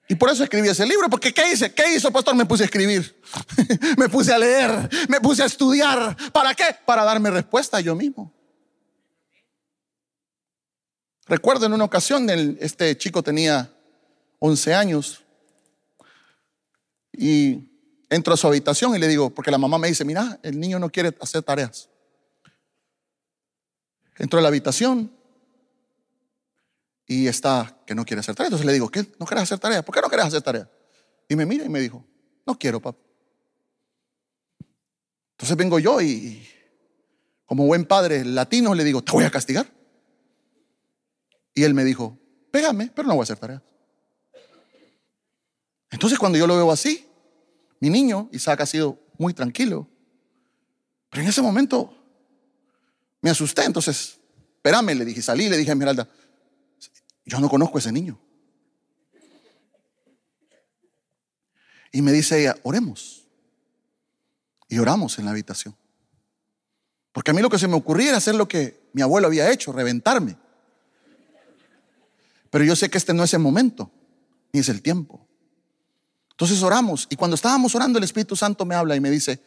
Y 0.09 0.15
por 0.15 0.29
eso 0.29 0.43
escribí 0.43 0.67
ese 0.67 0.85
libro, 0.85 1.09
porque 1.09 1.33
¿qué 1.33 1.51
hice? 1.51 1.73
¿Qué 1.73 1.95
hizo, 1.95 2.11
pastor? 2.11 2.35
Me 2.35 2.45
puse 2.45 2.63
a 2.63 2.65
escribir, 2.65 3.21
me 3.97 4.09
puse 4.09 4.33
a 4.33 4.37
leer, 4.37 4.89
me 5.07 5.21
puse 5.21 5.43
a 5.43 5.45
estudiar. 5.45 6.15
¿Para 6.33 6.53
qué? 6.53 6.75
Para 6.85 7.05
darme 7.05 7.29
respuesta 7.29 7.79
yo 7.79 7.95
mismo. 7.95 8.33
Recuerdo 11.27 11.65
en 11.65 11.73
una 11.73 11.83
ocasión, 11.83 12.29
este 12.29 12.97
chico 12.97 13.21
tenía 13.21 13.69
11 14.39 14.73
años 14.73 15.23
y 17.11 17.69
entro 18.09 18.33
a 18.33 18.37
su 18.37 18.47
habitación 18.47 18.95
y 18.95 18.99
le 18.99 19.07
digo, 19.07 19.29
porque 19.29 19.51
la 19.51 19.57
mamá 19.57 19.77
me 19.77 19.89
dice, 19.89 20.05
mira, 20.05 20.39
el 20.41 20.57
niño 20.57 20.79
no 20.79 20.89
quiere 20.89 21.15
hacer 21.19 21.43
tareas. 21.43 21.89
Entro 24.17 24.39
a 24.39 24.41
la 24.41 24.47
habitación 24.47 25.11
y 27.05 27.27
está 27.27 27.77
que 27.85 27.93
no 27.93 28.05
quiere 28.05 28.21
hacer 28.21 28.33
tareas. 28.33 28.51
Entonces 28.51 28.65
le 28.65 28.73
digo, 28.73 28.89
¿qué? 28.89 29.05
¿No 29.19 29.25
quieres 29.25 29.43
hacer 29.43 29.59
tareas? 29.59 29.83
¿Por 29.83 29.93
qué 29.93 30.01
no 30.01 30.07
quieres 30.07 30.27
hacer 30.27 30.41
tareas? 30.41 30.67
Y 31.27 31.35
me 31.35 31.45
mira 31.45 31.65
y 31.65 31.69
me 31.69 31.81
dijo, 31.81 32.05
no 32.45 32.57
quiero, 32.57 32.81
papá. 32.81 32.99
Entonces 35.31 35.57
vengo 35.57 35.77
yo 35.77 36.01
y 36.01 36.47
como 37.45 37.65
buen 37.65 37.85
padre 37.85 38.23
latino 38.23 38.73
le 38.73 38.85
digo, 38.85 39.03
te 39.03 39.11
voy 39.11 39.25
a 39.25 39.29
castigar. 39.29 39.76
Y 41.57 41.63
él 41.63 41.73
me 41.73 41.83
dijo, 41.83 42.15
pégame, 42.51 42.91
pero 42.93 43.07
no 43.07 43.15
voy 43.15 43.21
a 43.21 43.23
hacer 43.23 43.39
tareas. 43.39 43.63
Entonces 45.89 46.19
cuando 46.19 46.37
yo 46.37 46.45
lo 46.45 46.55
veo 46.55 46.71
así, 46.71 47.09
mi 47.79 47.89
niño, 47.89 48.29
Isaac, 48.31 48.61
ha 48.61 48.67
sido 48.67 48.99
muy 49.17 49.33
tranquilo. 49.33 49.89
Pero 51.09 51.23
en 51.23 51.29
ese 51.29 51.41
momento 51.41 51.97
me 53.21 53.31
asusté. 53.31 53.63
Entonces, 53.63 54.19
espérame, 54.57 54.93
le 54.93 55.03
dije, 55.03 55.23
salí, 55.23 55.49
le 55.49 55.57
dije 55.57 55.71
a 55.71 55.73
Esmeralda, 55.73 56.07
yo 57.25 57.39
no 57.39 57.49
conozco 57.49 57.79
a 57.79 57.79
ese 57.79 57.91
niño. 57.91 58.21
Y 61.91 62.03
me 62.03 62.11
dice 62.11 62.39
ella, 62.39 62.55
oremos. 62.61 63.25
Y 64.69 64.77
oramos 64.77 65.17
en 65.17 65.25
la 65.25 65.31
habitación. 65.31 65.75
Porque 67.13 67.31
a 67.31 67.33
mí 67.33 67.41
lo 67.41 67.49
que 67.49 67.57
se 67.57 67.67
me 67.67 67.73
ocurría 67.73 68.09
era 68.09 68.17
hacer 68.17 68.35
lo 68.35 68.47
que 68.47 68.91
mi 68.93 69.01
abuelo 69.01 69.25
había 69.25 69.49
hecho, 69.49 69.71
reventarme. 69.71 70.37
Pero 72.49 72.63
yo 72.63 72.75
sé 72.75 72.89
que 72.89 72.97
este 72.97 73.13
no 73.13 73.23
es 73.23 73.33
el 73.33 73.39
momento, 73.39 73.91
ni 74.53 74.59
es 74.59 74.69
el 74.69 74.81
tiempo. 74.81 75.27
Entonces 76.31 76.61
oramos 76.61 77.07
y 77.09 77.15
cuando 77.15 77.35
estábamos 77.35 77.73
orando 77.75 77.97
el 77.97 78.03
Espíritu 78.03 78.35
Santo 78.35 78.65
me 78.65 78.75
habla 78.75 78.95
y 78.95 78.99
me 78.99 79.09
dice, 79.09 79.43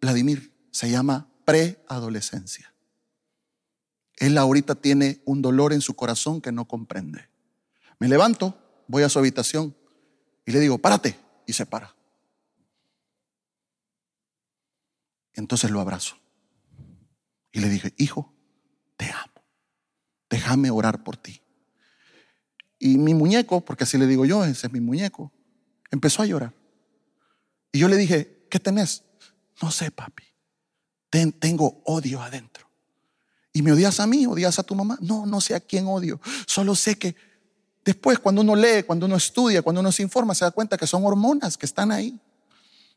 Vladimir, 0.00 0.52
se 0.70 0.90
llama 0.90 1.28
preadolescencia. 1.44 2.74
Él 4.16 4.36
ahorita 4.38 4.74
tiene 4.74 5.22
un 5.24 5.42
dolor 5.42 5.72
en 5.72 5.80
su 5.80 5.94
corazón 5.94 6.40
que 6.40 6.52
no 6.52 6.66
comprende. 6.66 7.28
Me 7.98 8.08
levanto, 8.08 8.58
voy 8.88 9.02
a 9.02 9.08
su 9.08 9.18
habitación 9.18 9.76
y 10.44 10.52
le 10.52 10.60
digo, 10.60 10.78
párate. 10.78 11.18
Y 11.46 11.52
se 11.52 11.64
para. 11.64 11.94
Entonces 15.34 15.70
lo 15.70 15.80
abrazo. 15.80 16.16
Y 17.52 17.60
le 17.60 17.68
dije, 17.68 17.94
hijo, 17.98 18.34
te 18.96 19.06
amo. 19.06 19.44
Déjame 20.28 20.70
orar 20.70 21.04
por 21.04 21.16
ti. 21.16 21.40
Y 22.86 22.98
mi 22.98 23.14
muñeco, 23.14 23.62
porque 23.62 23.82
así 23.82 23.98
le 23.98 24.06
digo 24.06 24.24
yo, 24.24 24.44
ese 24.44 24.68
es 24.68 24.72
mi 24.72 24.78
muñeco, 24.78 25.32
empezó 25.90 26.22
a 26.22 26.26
llorar. 26.26 26.54
Y 27.72 27.80
yo 27.80 27.88
le 27.88 27.96
dije, 27.96 28.46
¿qué 28.48 28.60
tenés? 28.60 29.02
No 29.60 29.72
sé, 29.72 29.90
papi. 29.90 30.22
tengo 31.40 31.82
odio 31.84 32.22
adentro. 32.22 32.70
¿Y 33.52 33.62
me 33.62 33.72
odias 33.72 33.98
a 33.98 34.06
mí? 34.06 34.24
¿Odias 34.24 34.60
a 34.60 34.62
tu 34.62 34.76
mamá? 34.76 34.98
No, 35.00 35.26
no 35.26 35.40
sé 35.40 35.56
a 35.56 35.60
quién 35.60 35.88
odio. 35.88 36.20
Solo 36.46 36.76
sé 36.76 36.96
que 36.96 37.16
después, 37.84 38.20
cuando 38.20 38.42
uno 38.42 38.54
lee, 38.54 38.84
cuando 38.86 39.06
uno 39.06 39.16
estudia, 39.16 39.62
cuando 39.62 39.80
uno 39.80 39.90
se 39.90 40.04
informa, 40.04 40.32
se 40.36 40.44
da 40.44 40.52
cuenta 40.52 40.78
que 40.78 40.86
son 40.86 41.04
hormonas 41.04 41.58
que 41.58 41.66
están 41.66 41.90
ahí 41.90 42.16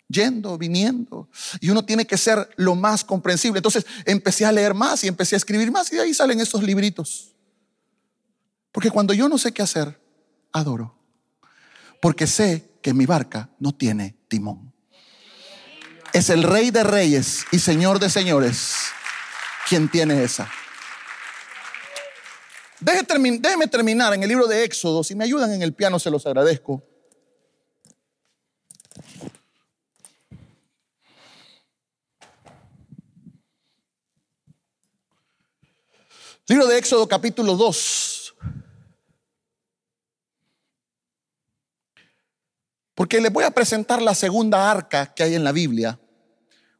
yendo, 0.07 0.55
viniendo. 0.59 1.29
Y 1.61 1.71
uno 1.71 1.83
tiene 1.83 2.05
que 2.05 2.17
ser 2.17 2.47
lo 2.57 2.75
más 2.75 3.03
comprensible. 3.03 3.57
Entonces 3.57 3.87
empecé 4.05 4.45
a 4.45 4.51
leer 4.51 4.75
más 4.75 5.03
y 5.03 5.07
empecé 5.07 5.35
a 5.35 5.37
escribir 5.37 5.71
más 5.71 5.91
y 5.91 5.95
de 5.95 6.03
ahí 6.03 6.13
salen 6.13 6.39
estos 6.39 6.61
libritos. 6.61 7.33
Porque 8.71 8.91
cuando 8.91 9.13
yo 9.13 9.27
no 9.27 9.37
sé 9.37 9.51
qué 9.51 9.61
hacer, 9.61 9.99
adoro. 10.51 10.95
Porque 12.01 12.27
sé 12.27 12.69
que 12.81 12.93
mi 12.93 13.05
barca 13.05 13.49
no 13.59 13.73
tiene 13.73 14.17
timón. 14.27 14.73
Es 16.13 16.29
el 16.29 16.43
rey 16.43 16.71
de 16.71 16.83
reyes 16.83 17.45
y 17.51 17.59
señor 17.59 17.99
de 17.99 18.09
señores 18.09 18.75
quien 19.67 19.89
tiene 19.89 20.23
esa. 20.23 20.49
Déjeme 22.79 23.67
terminar 23.67 24.13
en 24.13 24.23
el 24.23 24.29
libro 24.29 24.47
de 24.47 24.63
Éxodo. 24.63 25.03
Si 25.03 25.13
me 25.13 25.25
ayudan 25.25 25.51
en 25.51 25.61
el 25.61 25.73
piano, 25.73 25.99
se 25.99 26.09
los 26.09 26.25
agradezco. 26.25 26.83
Libro 36.47 36.65
de 36.65 36.77
Éxodo 36.79 37.07
capítulo 37.07 37.55
2. 37.55 38.18
Porque 43.09 43.21
les 43.21 43.33
voy 43.33 43.43
a 43.43 43.49
presentar 43.49 44.03
la 44.03 44.13
segunda 44.13 44.69
arca 44.69 45.11
que 45.15 45.23
hay 45.23 45.33
en 45.33 45.43
la 45.43 45.51
Biblia. 45.51 45.99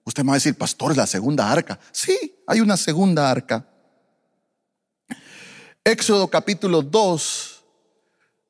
Usted 0.04 0.22
me 0.22 0.28
va 0.28 0.34
a 0.34 0.36
decir, 0.36 0.54
pastor, 0.54 0.96
la 0.96 1.08
segunda 1.08 1.52
arca. 1.52 1.80
Sí, 1.92 2.36
hay 2.46 2.62
una 2.62 2.78
segunda 2.78 3.32
arca. 3.32 3.68
Éxodo 5.84 6.28
capítulo 6.28 6.84
2, 6.84 7.66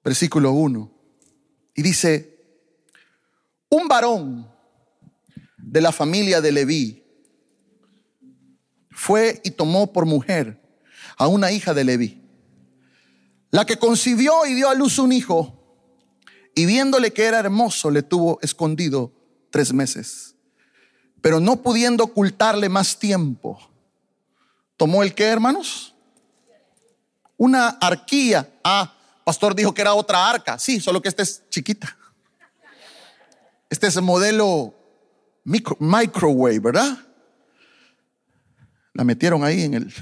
versículo 0.03 0.51
1. 0.51 0.91
Y 1.73 1.81
dice, 1.81 2.37
un 3.69 3.87
varón 3.87 4.51
de 5.55 5.79
la 5.79 5.93
familia 5.93 6.41
de 6.41 6.51
Leví 6.51 7.01
fue 8.91 9.39
y 9.45 9.51
tomó 9.51 9.93
por 9.93 10.05
mujer 10.05 10.61
a 11.15 11.27
una 11.29 11.49
hija 11.53 11.73
de 11.73 11.85
Leví, 11.85 12.21
la 13.51 13.65
que 13.65 13.79
concibió 13.79 14.45
y 14.45 14.53
dio 14.53 14.69
a 14.69 14.75
luz 14.75 14.99
un 14.99 15.13
hijo, 15.13 15.58
y 16.59 16.65
viéndole 16.65 17.13
que 17.13 17.23
era 17.23 17.39
hermoso, 17.39 17.89
le 17.89 18.03
tuvo 18.03 18.37
escondido 18.41 19.13
tres 19.49 19.71
meses. 19.71 20.35
Pero 21.21 21.39
no 21.39 21.61
pudiendo 21.61 22.03
ocultarle 22.03 22.67
más 22.67 22.99
tiempo, 22.99 23.71
tomó 24.75 25.01
el 25.01 25.15
que, 25.15 25.23
hermanos? 25.23 25.95
Una 27.37 27.69
arquía. 27.69 28.59
Ah, 28.61 28.93
pastor 29.23 29.55
dijo 29.55 29.73
que 29.73 29.79
era 29.79 29.93
otra 29.93 30.29
arca. 30.29 30.59
Sí, 30.59 30.81
solo 30.81 31.01
que 31.01 31.07
esta 31.07 31.23
es 31.23 31.47
chiquita. 31.49 31.97
Este 33.69 33.87
es 33.87 33.95
el 33.95 34.01
modelo 34.01 34.75
microwave, 35.45 36.59
¿verdad? 36.59 36.97
La 38.93 39.05
metieron 39.05 39.45
ahí 39.45 39.61
en 39.61 39.75
el... 39.75 39.93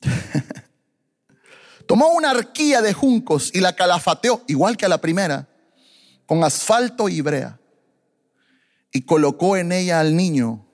Tomó 1.86 2.08
una 2.08 2.30
arquía 2.30 2.82
de 2.82 2.92
juncos 2.92 3.50
y 3.54 3.60
la 3.60 3.74
calafateó, 3.74 4.42
igual 4.48 4.76
que 4.76 4.86
a 4.86 4.88
la 4.88 5.00
primera, 5.00 5.48
con 6.26 6.42
asfalto 6.42 7.08
y 7.08 7.20
brea. 7.20 7.60
Y 8.92 9.02
colocó 9.02 9.56
en 9.56 9.72
ella 9.72 10.00
al 10.00 10.16
niño. 10.16 10.66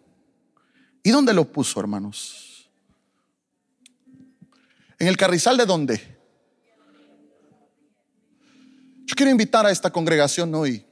¿Y 1.02 1.10
dónde 1.10 1.34
lo 1.34 1.50
puso, 1.50 1.80
hermanos? 1.80 2.70
¿En 4.98 5.08
el 5.08 5.16
carrizal 5.16 5.56
de 5.56 5.66
dónde? 5.66 6.18
Yo 9.04 9.16
quiero 9.16 9.30
invitar 9.30 9.66
a 9.66 9.70
esta 9.70 9.90
congregación 9.90 10.54
hoy 10.54 10.86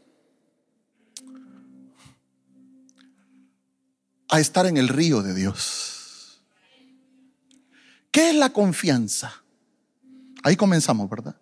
a 4.28 4.40
estar 4.40 4.66
en 4.66 4.76
el 4.76 4.88
río 4.88 5.22
de 5.22 5.34
Dios. 5.34 6.42
¿Qué 8.10 8.30
es 8.30 8.34
la 8.34 8.52
confianza? 8.52 9.39
Ahí 10.42 10.56
comenzamos, 10.56 11.08
¿verdad? 11.08 11.36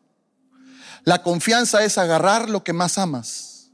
La 1.04 1.22
confianza 1.22 1.84
es 1.84 1.98
agarrar 1.98 2.50
lo 2.50 2.64
que 2.64 2.72
más 2.72 2.98
amas 2.98 3.70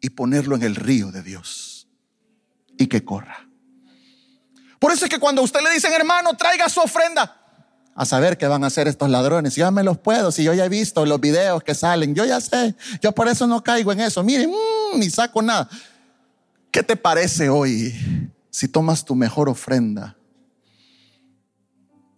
y 0.00 0.10
ponerlo 0.10 0.56
en 0.56 0.62
el 0.62 0.74
río 0.74 1.10
de 1.12 1.22
Dios 1.22 1.88
y 2.76 2.86
que 2.86 3.04
corra. 3.04 3.48
Por 4.78 4.92
eso 4.92 5.04
es 5.04 5.10
que 5.10 5.18
cuando 5.18 5.42
usted 5.42 5.60
le 5.60 5.70
dicen, 5.70 5.92
hermano, 5.92 6.34
traiga 6.36 6.68
su 6.68 6.80
ofrenda, 6.80 7.34
a 7.98 8.04
saber 8.04 8.38
qué 8.38 8.46
van 8.46 8.62
a 8.62 8.68
hacer 8.68 8.86
estos 8.86 9.10
ladrones. 9.10 9.56
Yo 9.56 9.68
me 9.72 9.82
los 9.82 9.98
puedo, 9.98 10.30
si 10.30 10.44
yo 10.44 10.54
ya 10.54 10.64
he 10.64 10.68
visto 10.68 11.04
los 11.04 11.20
videos 11.20 11.64
que 11.64 11.74
salen, 11.74 12.14
yo 12.14 12.24
ya 12.24 12.40
sé, 12.40 12.76
yo 13.02 13.10
por 13.10 13.26
eso 13.26 13.48
no 13.48 13.64
caigo 13.64 13.90
en 13.90 13.98
eso. 14.00 14.22
Miren, 14.22 14.50
mm, 14.50 15.00
ni 15.00 15.10
saco 15.10 15.42
nada. 15.42 15.68
¿Qué 16.70 16.84
te 16.84 16.94
parece 16.94 17.48
hoy 17.48 17.92
si 18.50 18.68
tomas 18.68 19.04
tu 19.04 19.16
mejor 19.16 19.48
ofrenda 19.48 20.16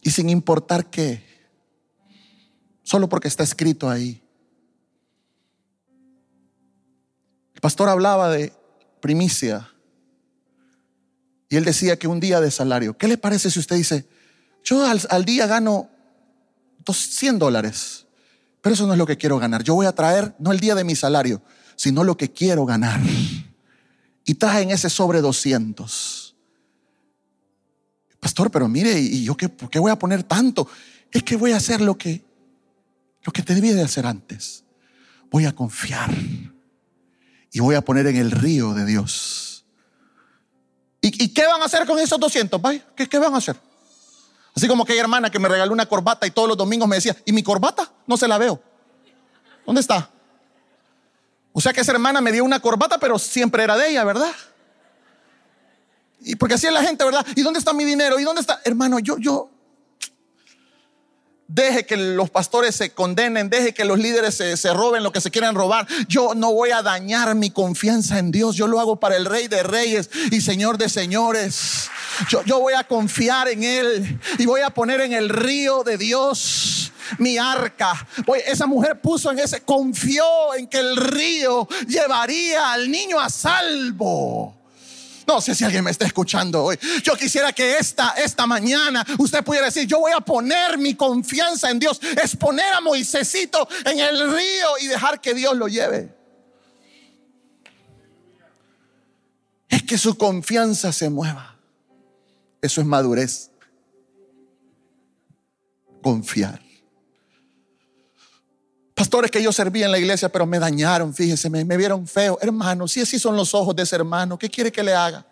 y 0.03 0.11
sin 0.11 0.29
importar 0.29 0.91
qué, 0.91 1.30
solo 2.91 3.09
porque 3.09 3.29
está 3.29 3.45
escrito 3.45 3.89
ahí? 3.89 4.21
El 7.55 7.61
pastor 7.61 7.89
hablaba 7.89 8.29
de 8.31 8.53
primicia 9.01 9.71
y 11.49 11.55
él 11.55 11.65
decía 11.65 11.97
que 11.97 12.09
un 12.09 12.19
día 12.19 12.41
de 12.41 12.51
salario. 12.51 12.99
¿Qué 12.99 13.07
le 13.07 13.17
parece 13.17 13.49
si 13.49 13.61
usted 13.61 13.77
dice, 13.77 14.09
yo 14.65 14.85
al, 14.85 15.25
día 15.25 15.47
gano 15.47 15.89
100 16.93 17.39
dólares, 17.39 18.07
pero 18.61 18.75
eso 18.75 18.89
no 18.89 18.95
es 18.95 18.99
lo 18.99 19.07
que 19.07 19.17
quiero 19.17 19.39
ganar. 19.39 19.63
Yo 19.63 19.77
voy 19.77 19.87
a 19.87 19.95
traer 19.95 20.35
no 20.41 20.51
el 20.51 20.59
día 20.59 20.75
de 20.75 20.83
mi 20.83 20.97
salario, 20.97 21.43
sino 21.77 22.03
lo 22.03 22.17
que 22.17 22.33
quiero 22.33 22.67
ganar. 22.67 23.01
Y 24.25 24.35
traen 24.35 24.73
ese 24.73 24.91
sobre 24.91 25.21
200. 25.21 26.35
Pastor, 28.19 28.51
pero 28.51 28.67
mire, 28.67 28.99
¿y 28.99 29.23
yo 29.23 29.37
qué, 29.37 29.49
por 29.49 29.71
qué 29.71 29.79
voy 29.79 29.93
a 29.93 29.99
poner 29.99 30.25
tanto? 30.25 30.67
Es 31.13 31.23
que 31.23 31.37
voy 31.37 31.53
a 31.53 31.59
hacer 31.59 31.81
lo 31.81 31.97
que, 31.97 32.29
lo 33.23 33.33
que 33.33 33.43
te 33.43 33.55
debía 33.55 33.75
de 33.75 33.83
hacer 33.83 34.07
antes. 34.07 34.65
Voy 35.31 35.47
a 35.47 35.55
confiar 35.55 36.11
y 37.53 37.61
voy 37.61 37.75
a 37.75 37.83
poner 37.83 38.07
en 38.07 38.17
el 38.17 38.31
río 38.31 38.75
de 38.75 38.85
Dios. 38.85 39.65
¿Y, 41.03 41.29
qué 41.29 41.47
van 41.47 41.63
a 41.63 41.65
hacer 41.65 41.87
con 41.87 41.99
esos 41.99 42.21
200? 42.21 42.61
¿Qué, 42.95 43.09
¿Qué 43.09 43.19
van 43.19 43.35
a 43.35 43.39
hacer? 43.39 43.57
Así 44.55 44.69
como 44.69 44.83
aquella 44.83 45.01
hermana 45.01 45.31
que 45.31 45.39
me 45.39 45.49
regaló 45.49 45.73
una 45.73 45.87
corbata 45.87 46.27
y 46.27 46.31
todos 46.31 46.49
los 46.49 46.57
domingos 46.57 46.89
me 46.89 46.97
decía, 46.97 47.17
¿y 47.25 47.33
mi 47.33 47.43
corbata? 47.43 47.91
No 48.07 48.17
se 48.17 48.29
la 48.29 48.37
veo. 48.37 48.63
¿Dónde 49.65 49.81
está? 49.81 50.11
O 51.53 51.61
sea 51.61 51.73
que 51.73 51.81
esa 51.81 51.93
hermana 51.93 52.21
me 52.21 52.33
dio 52.33 52.45
una 52.45 52.61
corbata, 52.61 52.99
pero 52.99 53.19
siempre 53.19 53.65
era 53.65 53.77
de 53.77 53.91
ella, 53.91 54.05
¿verdad? 54.05 54.33
Y 56.21 56.37
porque 56.37 56.55
así 56.55 56.67
es 56.67 56.73
la 56.73 56.83
gente, 56.83 57.05
¿verdad? 57.05 57.27
¿Y 57.35 57.43
dónde 57.43 57.59
está 57.59 57.73
mi 57.73 57.85
dinero? 57.85 58.21
¿Y 58.21 58.25
dónde 58.25 58.43
está? 58.43 58.61
Hermano, 58.65 58.99
yo, 58.99 59.17
yo, 59.19 59.51
Deje 61.53 61.85
que 61.85 61.97
los 61.97 62.31
pastores 62.31 62.77
se 62.77 62.91
condenen, 62.91 63.51
deje 63.51 63.75
que 63.75 63.85
los 63.85 63.99
líderes 63.99 64.37
se, 64.37 64.73
roben 64.73 65.03
lo 65.03 65.11
que 65.11 65.21
se 65.21 65.33
quieran 65.33 65.57
robar. 65.57 65.85
Yo 66.07 66.37
no 66.37 66.53
voy 66.53 66.71
a 66.71 66.81
dañar 66.81 67.35
mi 67.35 67.51
confianza 67.51 68.21
en 68.21 68.31
Dios. 68.31 68.55
Yo 68.55 68.69
lo 68.69 68.79
hago 68.79 69.01
para 69.01 69.17
el 69.17 69.25
Rey 69.25 69.49
de 69.49 69.65
Reyes 69.65 70.11
y 70.31 70.43
Señor 70.43 70.79
de 70.79 70.89
Señores. 70.89 71.91
Yo, 72.29 72.45
yo 72.45 72.61
voy 72.61 72.75
a 72.75 72.85
confiar 72.85 73.49
en 73.49 73.65
Él 73.65 74.21
y 74.39 74.47
voy 74.47 74.61
a 74.61 74.71
poner 74.71 75.01
en 75.01 75.13
el 75.13 75.29
río 75.29 75.83
de 75.83 75.99
Dios 75.99 76.93
mi 77.19 77.37
arca. 77.37 78.07
esa 78.47 78.67
mujer 78.67 79.01
puso 79.01 79.33
en 79.33 79.41
ese, 79.41 79.63
confió 79.63 80.55
en 80.57 80.69
que 80.69 80.79
el 80.79 80.97
río 80.97 81.67
llevaría 81.89 82.73
al 82.73 82.89
niño 82.89 83.19
a 83.19 83.29
salvo. 83.29 84.60
No 85.31 85.41
sé 85.41 85.55
si 85.55 85.63
alguien 85.63 85.85
me 85.85 85.93
está 85.93 86.07
escuchando 86.07 86.65
hoy. 86.65 86.77
Yo 87.05 87.15
quisiera 87.15 87.53
que 87.53 87.77
esta, 87.79 88.15
esta 88.17 88.49
mañana 88.49 89.07
usted 89.17 89.45
pudiera 89.45 89.67
decir, 89.67 89.87
yo 89.87 90.01
voy 90.01 90.11
a 90.11 90.21
poner 90.21 90.77
mi 90.77 90.97
confianza 90.97 91.71
en 91.71 91.79
Dios. 91.79 92.01
Es 92.21 92.35
poner 92.35 92.75
a 92.75 92.81
Moisésito 92.81 93.69
en 93.85 94.01
el 94.01 94.29
río 94.29 94.79
y 94.81 94.89
dejar 94.89 95.21
que 95.21 95.33
Dios 95.33 95.57
lo 95.57 95.69
lleve. 95.69 96.13
Es 99.69 99.85
que 99.85 99.97
su 99.97 100.19
confianza 100.19 100.93
se 100.93 101.09
mueva. 101.11 101.57
Eso 102.61 102.81
es 102.81 102.87
madurez. 102.89 103.53
Confiar. 106.03 106.61
Pastores 109.01 109.31
que 109.31 109.43
yo 109.43 109.51
servía 109.51 109.87
en 109.87 109.93
la 109.93 109.99
iglesia, 109.99 110.29
pero 110.29 110.45
me 110.45 110.59
dañaron, 110.59 111.15
fíjese, 111.15 111.49
me, 111.49 111.65
vieron 111.65 112.07
feo. 112.07 112.37
Hermano, 112.43 112.87
si 112.87 113.01
así 113.01 113.19
son 113.19 113.35
los 113.35 113.55
ojos 113.55 113.75
de 113.75 113.85
ese 113.85 113.97
hermano, 113.97 114.39
¿qué 114.39 114.51
quiere 114.51 114.71
que 114.71 114.83
le 114.83 114.93
haga? 114.93 115.25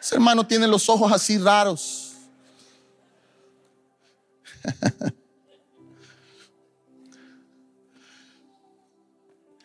Ese 0.00 0.14
hermano 0.14 0.46
tiene 0.46 0.68
los 0.68 0.88
ojos 0.88 1.10
así 1.10 1.38
raros. 1.38 2.12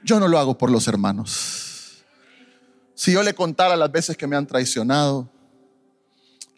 Yo 0.04 0.20
no 0.20 0.28
lo 0.28 0.40
hago 0.40 0.58
por 0.58 0.72
los 0.72 0.88
hermanos. 0.88 2.04
Si 2.96 3.12
yo 3.12 3.22
le 3.22 3.36
contara 3.36 3.76
las 3.76 3.92
veces 3.92 4.18
que 4.18 4.26
me 4.26 4.36
han 4.36 4.48
traicionado, 4.48 5.30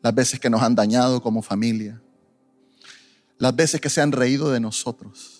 las 0.01 0.15
veces 0.15 0.39
que 0.39 0.49
nos 0.49 0.61
han 0.61 0.73
dañado 0.73 1.21
como 1.21 1.41
familia, 1.41 2.01
las 3.37 3.53
veces 3.53 3.81
que 3.81 3.89
se 3.89 3.99
han 3.99 4.13
reído 4.13 4.49
de 4.51 4.61
nosotros, 4.61 5.38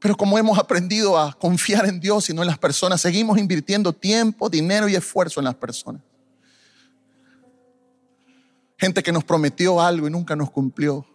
Pero 0.00 0.16
como 0.16 0.38
hemos 0.38 0.58
aprendido 0.58 1.18
a 1.18 1.32
confiar 1.34 1.84
en 1.86 2.00
Dios 2.00 2.30
y 2.30 2.34
no 2.34 2.42
en 2.42 2.48
las 2.48 2.58
personas, 2.58 3.02
seguimos 3.02 3.38
invirtiendo 3.38 3.92
tiempo, 3.92 4.48
dinero 4.48 4.88
y 4.88 4.96
esfuerzo 4.96 5.40
en 5.40 5.44
las 5.44 5.54
personas. 5.54 6.02
Gente 8.78 9.02
que 9.02 9.12
nos 9.12 9.24
prometió 9.24 9.78
algo 9.78 10.08
y 10.08 10.10
nunca 10.10 10.34
nos 10.34 10.50
cumplió. 10.50 11.06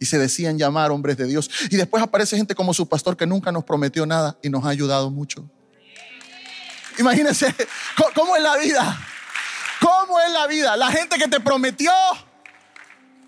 Y 0.00 0.06
se 0.06 0.18
decían 0.18 0.58
llamar 0.58 0.90
hombres 0.90 1.18
de 1.18 1.26
Dios. 1.26 1.50
Y 1.70 1.76
después 1.76 2.02
aparece 2.02 2.36
gente 2.36 2.54
como 2.54 2.72
su 2.72 2.88
pastor 2.88 3.14
que 3.14 3.26
nunca 3.26 3.52
nos 3.52 3.64
prometió 3.64 4.06
nada 4.06 4.38
y 4.42 4.48
nos 4.48 4.64
ha 4.64 4.70
ayudado 4.70 5.10
mucho. 5.10 5.48
Imagínense 6.98 7.54
cómo 8.14 8.36
es 8.36 8.42
la 8.42 8.56
vida. 8.56 9.06
¿Cómo 9.82 10.18
es 10.18 10.32
la 10.32 10.46
vida? 10.46 10.76
La 10.78 10.90
gente 10.90 11.18
que 11.18 11.28
te 11.28 11.40
prometió 11.40 11.92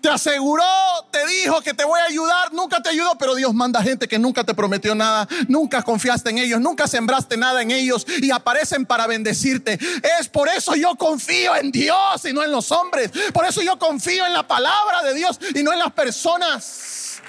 te 0.01 0.09
aseguró, 0.09 0.63
te 1.11 1.25
dijo 1.27 1.61
que 1.61 1.73
te 1.73 1.83
voy 1.83 1.99
a 1.99 2.05
ayudar, 2.05 2.53
nunca 2.53 2.81
te 2.81 2.89
ayudó, 2.89 3.17
pero 3.17 3.35
Dios 3.35 3.53
manda 3.53 3.81
gente 3.81 4.07
que 4.07 4.19
nunca 4.19 4.43
te 4.43 4.53
prometió 4.53 4.95
nada, 4.95 5.27
nunca 5.47 5.81
confiaste 5.81 6.29
en 6.29 6.37
ellos, 6.37 6.59
nunca 6.59 6.87
sembraste 6.87 7.37
nada 7.37 7.61
en 7.61 7.71
ellos 7.71 8.05
y 8.21 8.31
aparecen 8.31 8.85
para 8.85 9.07
bendecirte. 9.07 9.79
Es 10.19 10.27
por 10.27 10.47
eso 10.49 10.75
yo 10.75 10.95
confío 10.95 11.55
en 11.55 11.71
Dios 11.71 12.25
y 12.25 12.33
no 12.33 12.43
en 12.43 12.51
los 12.51 12.71
hombres. 12.71 13.11
Por 13.33 13.45
eso 13.45 13.61
yo 13.61 13.77
confío 13.77 14.25
en 14.25 14.33
la 14.33 14.47
palabra 14.47 15.03
de 15.03 15.13
Dios 15.13 15.39
y 15.55 15.63
no 15.63 15.73
en 15.73 15.79
las 15.79 15.91
personas. 15.91 17.21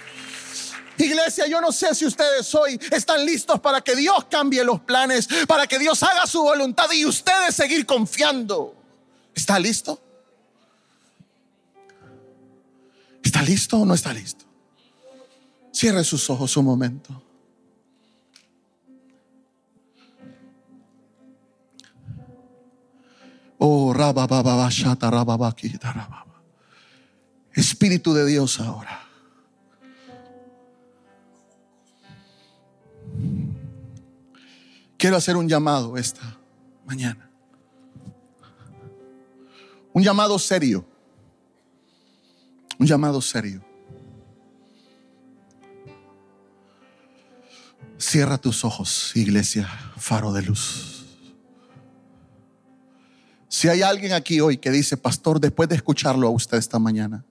Iglesia, 0.97 1.47
yo 1.47 1.61
no 1.61 1.73
sé 1.73 1.95
si 1.95 2.05
ustedes 2.05 2.55
hoy 2.55 2.79
están 2.91 3.25
listos 3.25 3.59
para 3.61 3.81
que 3.81 3.97
Dios 3.97 4.27
cambie 4.31 4.63
los 4.65 4.81
planes, 4.81 5.29
para 5.49 5.67
que 5.67 5.79
Dios 5.79 6.03
haga 6.03 6.27
su 6.27 6.43
voluntad 6.43 6.91
y 6.93 7.07
ustedes 7.07 7.55
seguir 7.55 7.87
confiando. 7.87 8.75
¿Está 9.35 9.59
listo? 9.59 10.01
¿Está 13.31 13.43
listo 13.43 13.79
o 13.79 13.85
no 13.87 13.95
está 13.95 14.13
listo? 14.13 14.45
Cierre 15.73 16.03
sus 16.03 16.29
ojos 16.31 16.57
un 16.57 16.65
momento. 16.65 17.23
Oh, 23.59 23.93
Espíritu 27.53 28.13
de 28.15 28.27
Dios 28.27 28.59
ahora. 28.59 29.01
Quiero 34.99 35.17
hacer 35.17 35.37
un 35.37 35.49
llamado 35.49 35.97
esta 35.97 36.37
mañana. 36.85 37.31
Un 39.93 40.03
llamado 40.03 40.37
serio. 40.37 40.90
Un 42.81 42.87
llamado 42.87 43.21
serio. 43.21 43.63
Cierra 47.99 48.39
tus 48.39 48.65
ojos, 48.65 49.13
iglesia, 49.15 49.69
faro 49.99 50.33
de 50.33 50.41
luz. 50.41 51.05
Si 53.49 53.69
hay 53.69 53.83
alguien 53.83 54.15
aquí 54.15 54.41
hoy 54.41 54.57
que 54.57 54.71
dice, 54.71 54.97
pastor, 54.97 55.41
después 55.41 55.69
de 55.69 55.75
escucharlo 55.75 56.27
a 56.27 56.31
usted 56.31 56.57
esta 56.57 56.79
mañana, 56.79 57.23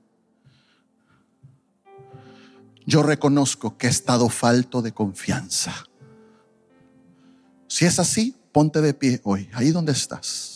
yo 2.86 3.02
reconozco 3.02 3.76
que 3.76 3.88
he 3.88 3.90
estado 3.90 4.30
falto 4.30 4.84
de 4.84 4.92
confianza. 4.92 5.74
Si 7.68 7.86
es 7.86 7.98
así, 7.98 8.36
ponte 8.52 8.82
de 8.82 8.94
pie 8.94 9.20
hoy, 9.24 9.50
ahí 9.54 9.72
donde 9.72 9.94
estás. 9.94 10.49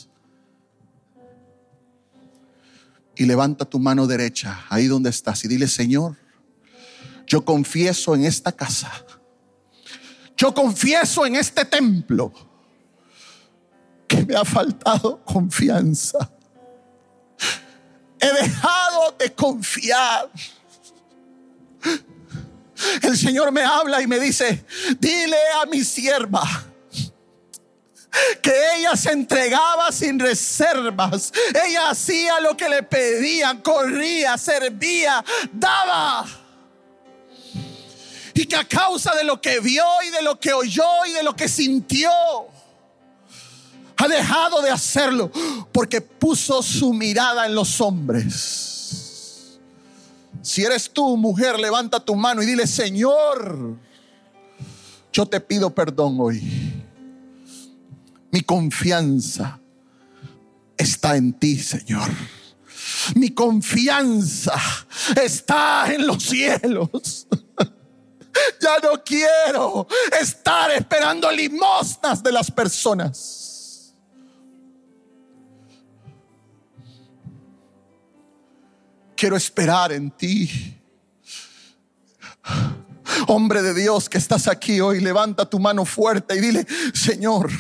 Y 3.15 3.25
levanta 3.25 3.65
tu 3.65 3.79
mano 3.79 4.07
derecha 4.07 4.65
ahí 4.69 4.87
donde 4.87 5.09
estás 5.09 5.43
y 5.45 5.47
dile, 5.47 5.67
Señor, 5.67 6.17
yo 7.27 7.45
confieso 7.45 8.15
en 8.15 8.25
esta 8.25 8.51
casa, 8.51 8.91
yo 10.35 10.53
confieso 10.53 11.25
en 11.25 11.35
este 11.35 11.65
templo 11.65 12.33
que 14.07 14.25
me 14.25 14.35
ha 14.35 14.45
faltado 14.45 15.23
confianza. 15.23 16.31
He 18.19 18.43
dejado 18.43 19.15
de 19.19 19.33
confiar. 19.33 20.29
El 23.01 23.17
Señor 23.17 23.51
me 23.51 23.61
habla 23.61 24.01
y 24.01 24.07
me 24.07 24.19
dice, 24.19 24.65
dile 24.99 25.37
a 25.61 25.65
mi 25.65 25.83
sierva, 25.83 26.43
que 28.41 28.53
ella 28.77 28.95
se 28.95 29.11
entregaba 29.11 29.91
sin 29.91 30.19
reservas. 30.19 31.31
Ella 31.65 31.89
hacía 31.89 32.39
lo 32.39 32.55
que 32.55 32.69
le 32.69 32.83
pedían, 32.83 33.61
corría, 33.61 34.37
servía, 34.37 35.23
daba. 35.51 36.25
Y 38.33 38.45
que 38.45 38.55
a 38.55 38.67
causa 38.67 39.15
de 39.15 39.23
lo 39.23 39.39
que 39.41 39.59
vio 39.59 39.85
y 40.07 40.09
de 40.09 40.21
lo 40.21 40.39
que 40.39 40.53
oyó 40.53 41.05
y 41.07 41.11
de 41.11 41.23
lo 41.23 41.35
que 41.35 41.47
sintió, 41.47 42.11
ha 43.97 44.07
dejado 44.07 44.61
de 44.61 44.71
hacerlo 44.71 45.31
porque 45.71 46.01
puso 46.01 46.63
su 46.63 46.93
mirada 46.93 47.45
en 47.45 47.55
los 47.55 47.79
hombres. 47.79 49.59
Si 50.41 50.63
eres 50.63 50.89
tú, 50.89 51.15
mujer, 51.15 51.59
levanta 51.59 51.99
tu 51.99 52.15
mano 52.15 52.41
y 52.41 52.45
dile, 52.45 52.67
Señor, 52.67 53.77
yo 55.13 55.25
te 55.27 55.39
pido 55.39 55.69
perdón 55.69 56.17
hoy 56.19 56.62
mi 58.33 58.41
confianza 58.41 59.59
está 60.75 61.15
en 61.15 61.33
ti, 61.33 61.55
Señor. 61.55 62.09
Mi 63.13 63.29
confianza 63.29 64.59
está 65.23 65.93
en 65.93 66.07
los 66.07 66.23
cielos. 66.23 67.27
Ya 68.59 68.79
no 68.81 69.03
quiero 69.03 69.87
estar 70.19 70.71
esperando 70.71 71.31
limosnas 71.31 72.23
de 72.23 72.31
las 72.31 72.49
personas. 72.49 73.93
Quiero 79.15 79.37
esperar 79.37 79.91
en 79.91 80.09
ti. 80.09 80.81
Hombre 83.27 83.61
de 83.61 83.75
Dios 83.75 84.09
que 84.09 84.17
estás 84.17 84.47
aquí 84.47 84.81
hoy, 84.81 85.01
levanta 85.01 85.47
tu 85.47 85.59
mano 85.59 85.85
fuerte 85.85 86.35
y 86.35 86.41
dile, 86.41 86.65
Señor, 86.95 87.51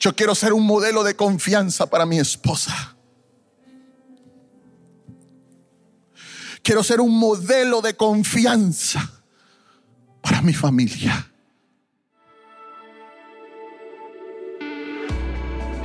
yo 0.00 0.16
quiero 0.16 0.34
ser 0.34 0.54
un 0.54 0.66
modelo 0.66 1.04
de 1.04 1.14
confianza 1.14 1.88
para 1.88 2.06
mi 2.06 2.18
esposa. 2.18 2.96
Quiero 6.62 6.82
ser 6.82 7.00
un 7.00 7.18
modelo 7.18 7.82
de 7.82 7.94
confianza 7.94 9.22
para 10.22 10.40
mi 10.40 10.54
familia. 10.54 11.26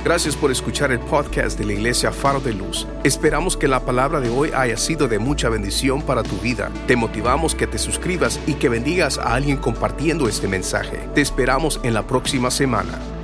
Gracias 0.02 0.36
por 0.36 0.52
escuchar 0.52 0.92
el 0.92 1.00
podcast 1.00 1.58
de 1.58 1.64
la 1.64 1.72
Iglesia 1.72 2.12
Faro 2.12 2.40
de 2.40 2.54
Luz. 2.54 2.86
Esperamos 3.02 3.56
que 3.56 3.66
la 3.66 3.84
palabra 3.84 4.20
de 4.20 4.28
hoy 4.30 4.52
haya 4.54 4.76
sido 4.76 5.08
de 5.08 5.18
mucha 5.18 5.48
bendición 5.48 6.00
para 6.00 6.22
tu 6.22 6.36
vida. 6.38 6.70
Te 6.86 6.94
motivamos 6.94 7.56
que 7.56 7.66
te 7.66 7.76
suscribas 7.76 8.38
y 8.46 8.54
que 8.54 8.68
bendigas 8.68 9.18
a 9.18 9.34
alguien 9.34 9.56
compartiendo 9.56 10.28
este 10.28 10.46
mensaje. 10.46 11.08
Te 11.14 11.22
esperamos 11.22 11.80
en 11.82 11.92
la 11.92 12.06
próxima 12.06 12.52
semana. 12.52 13.15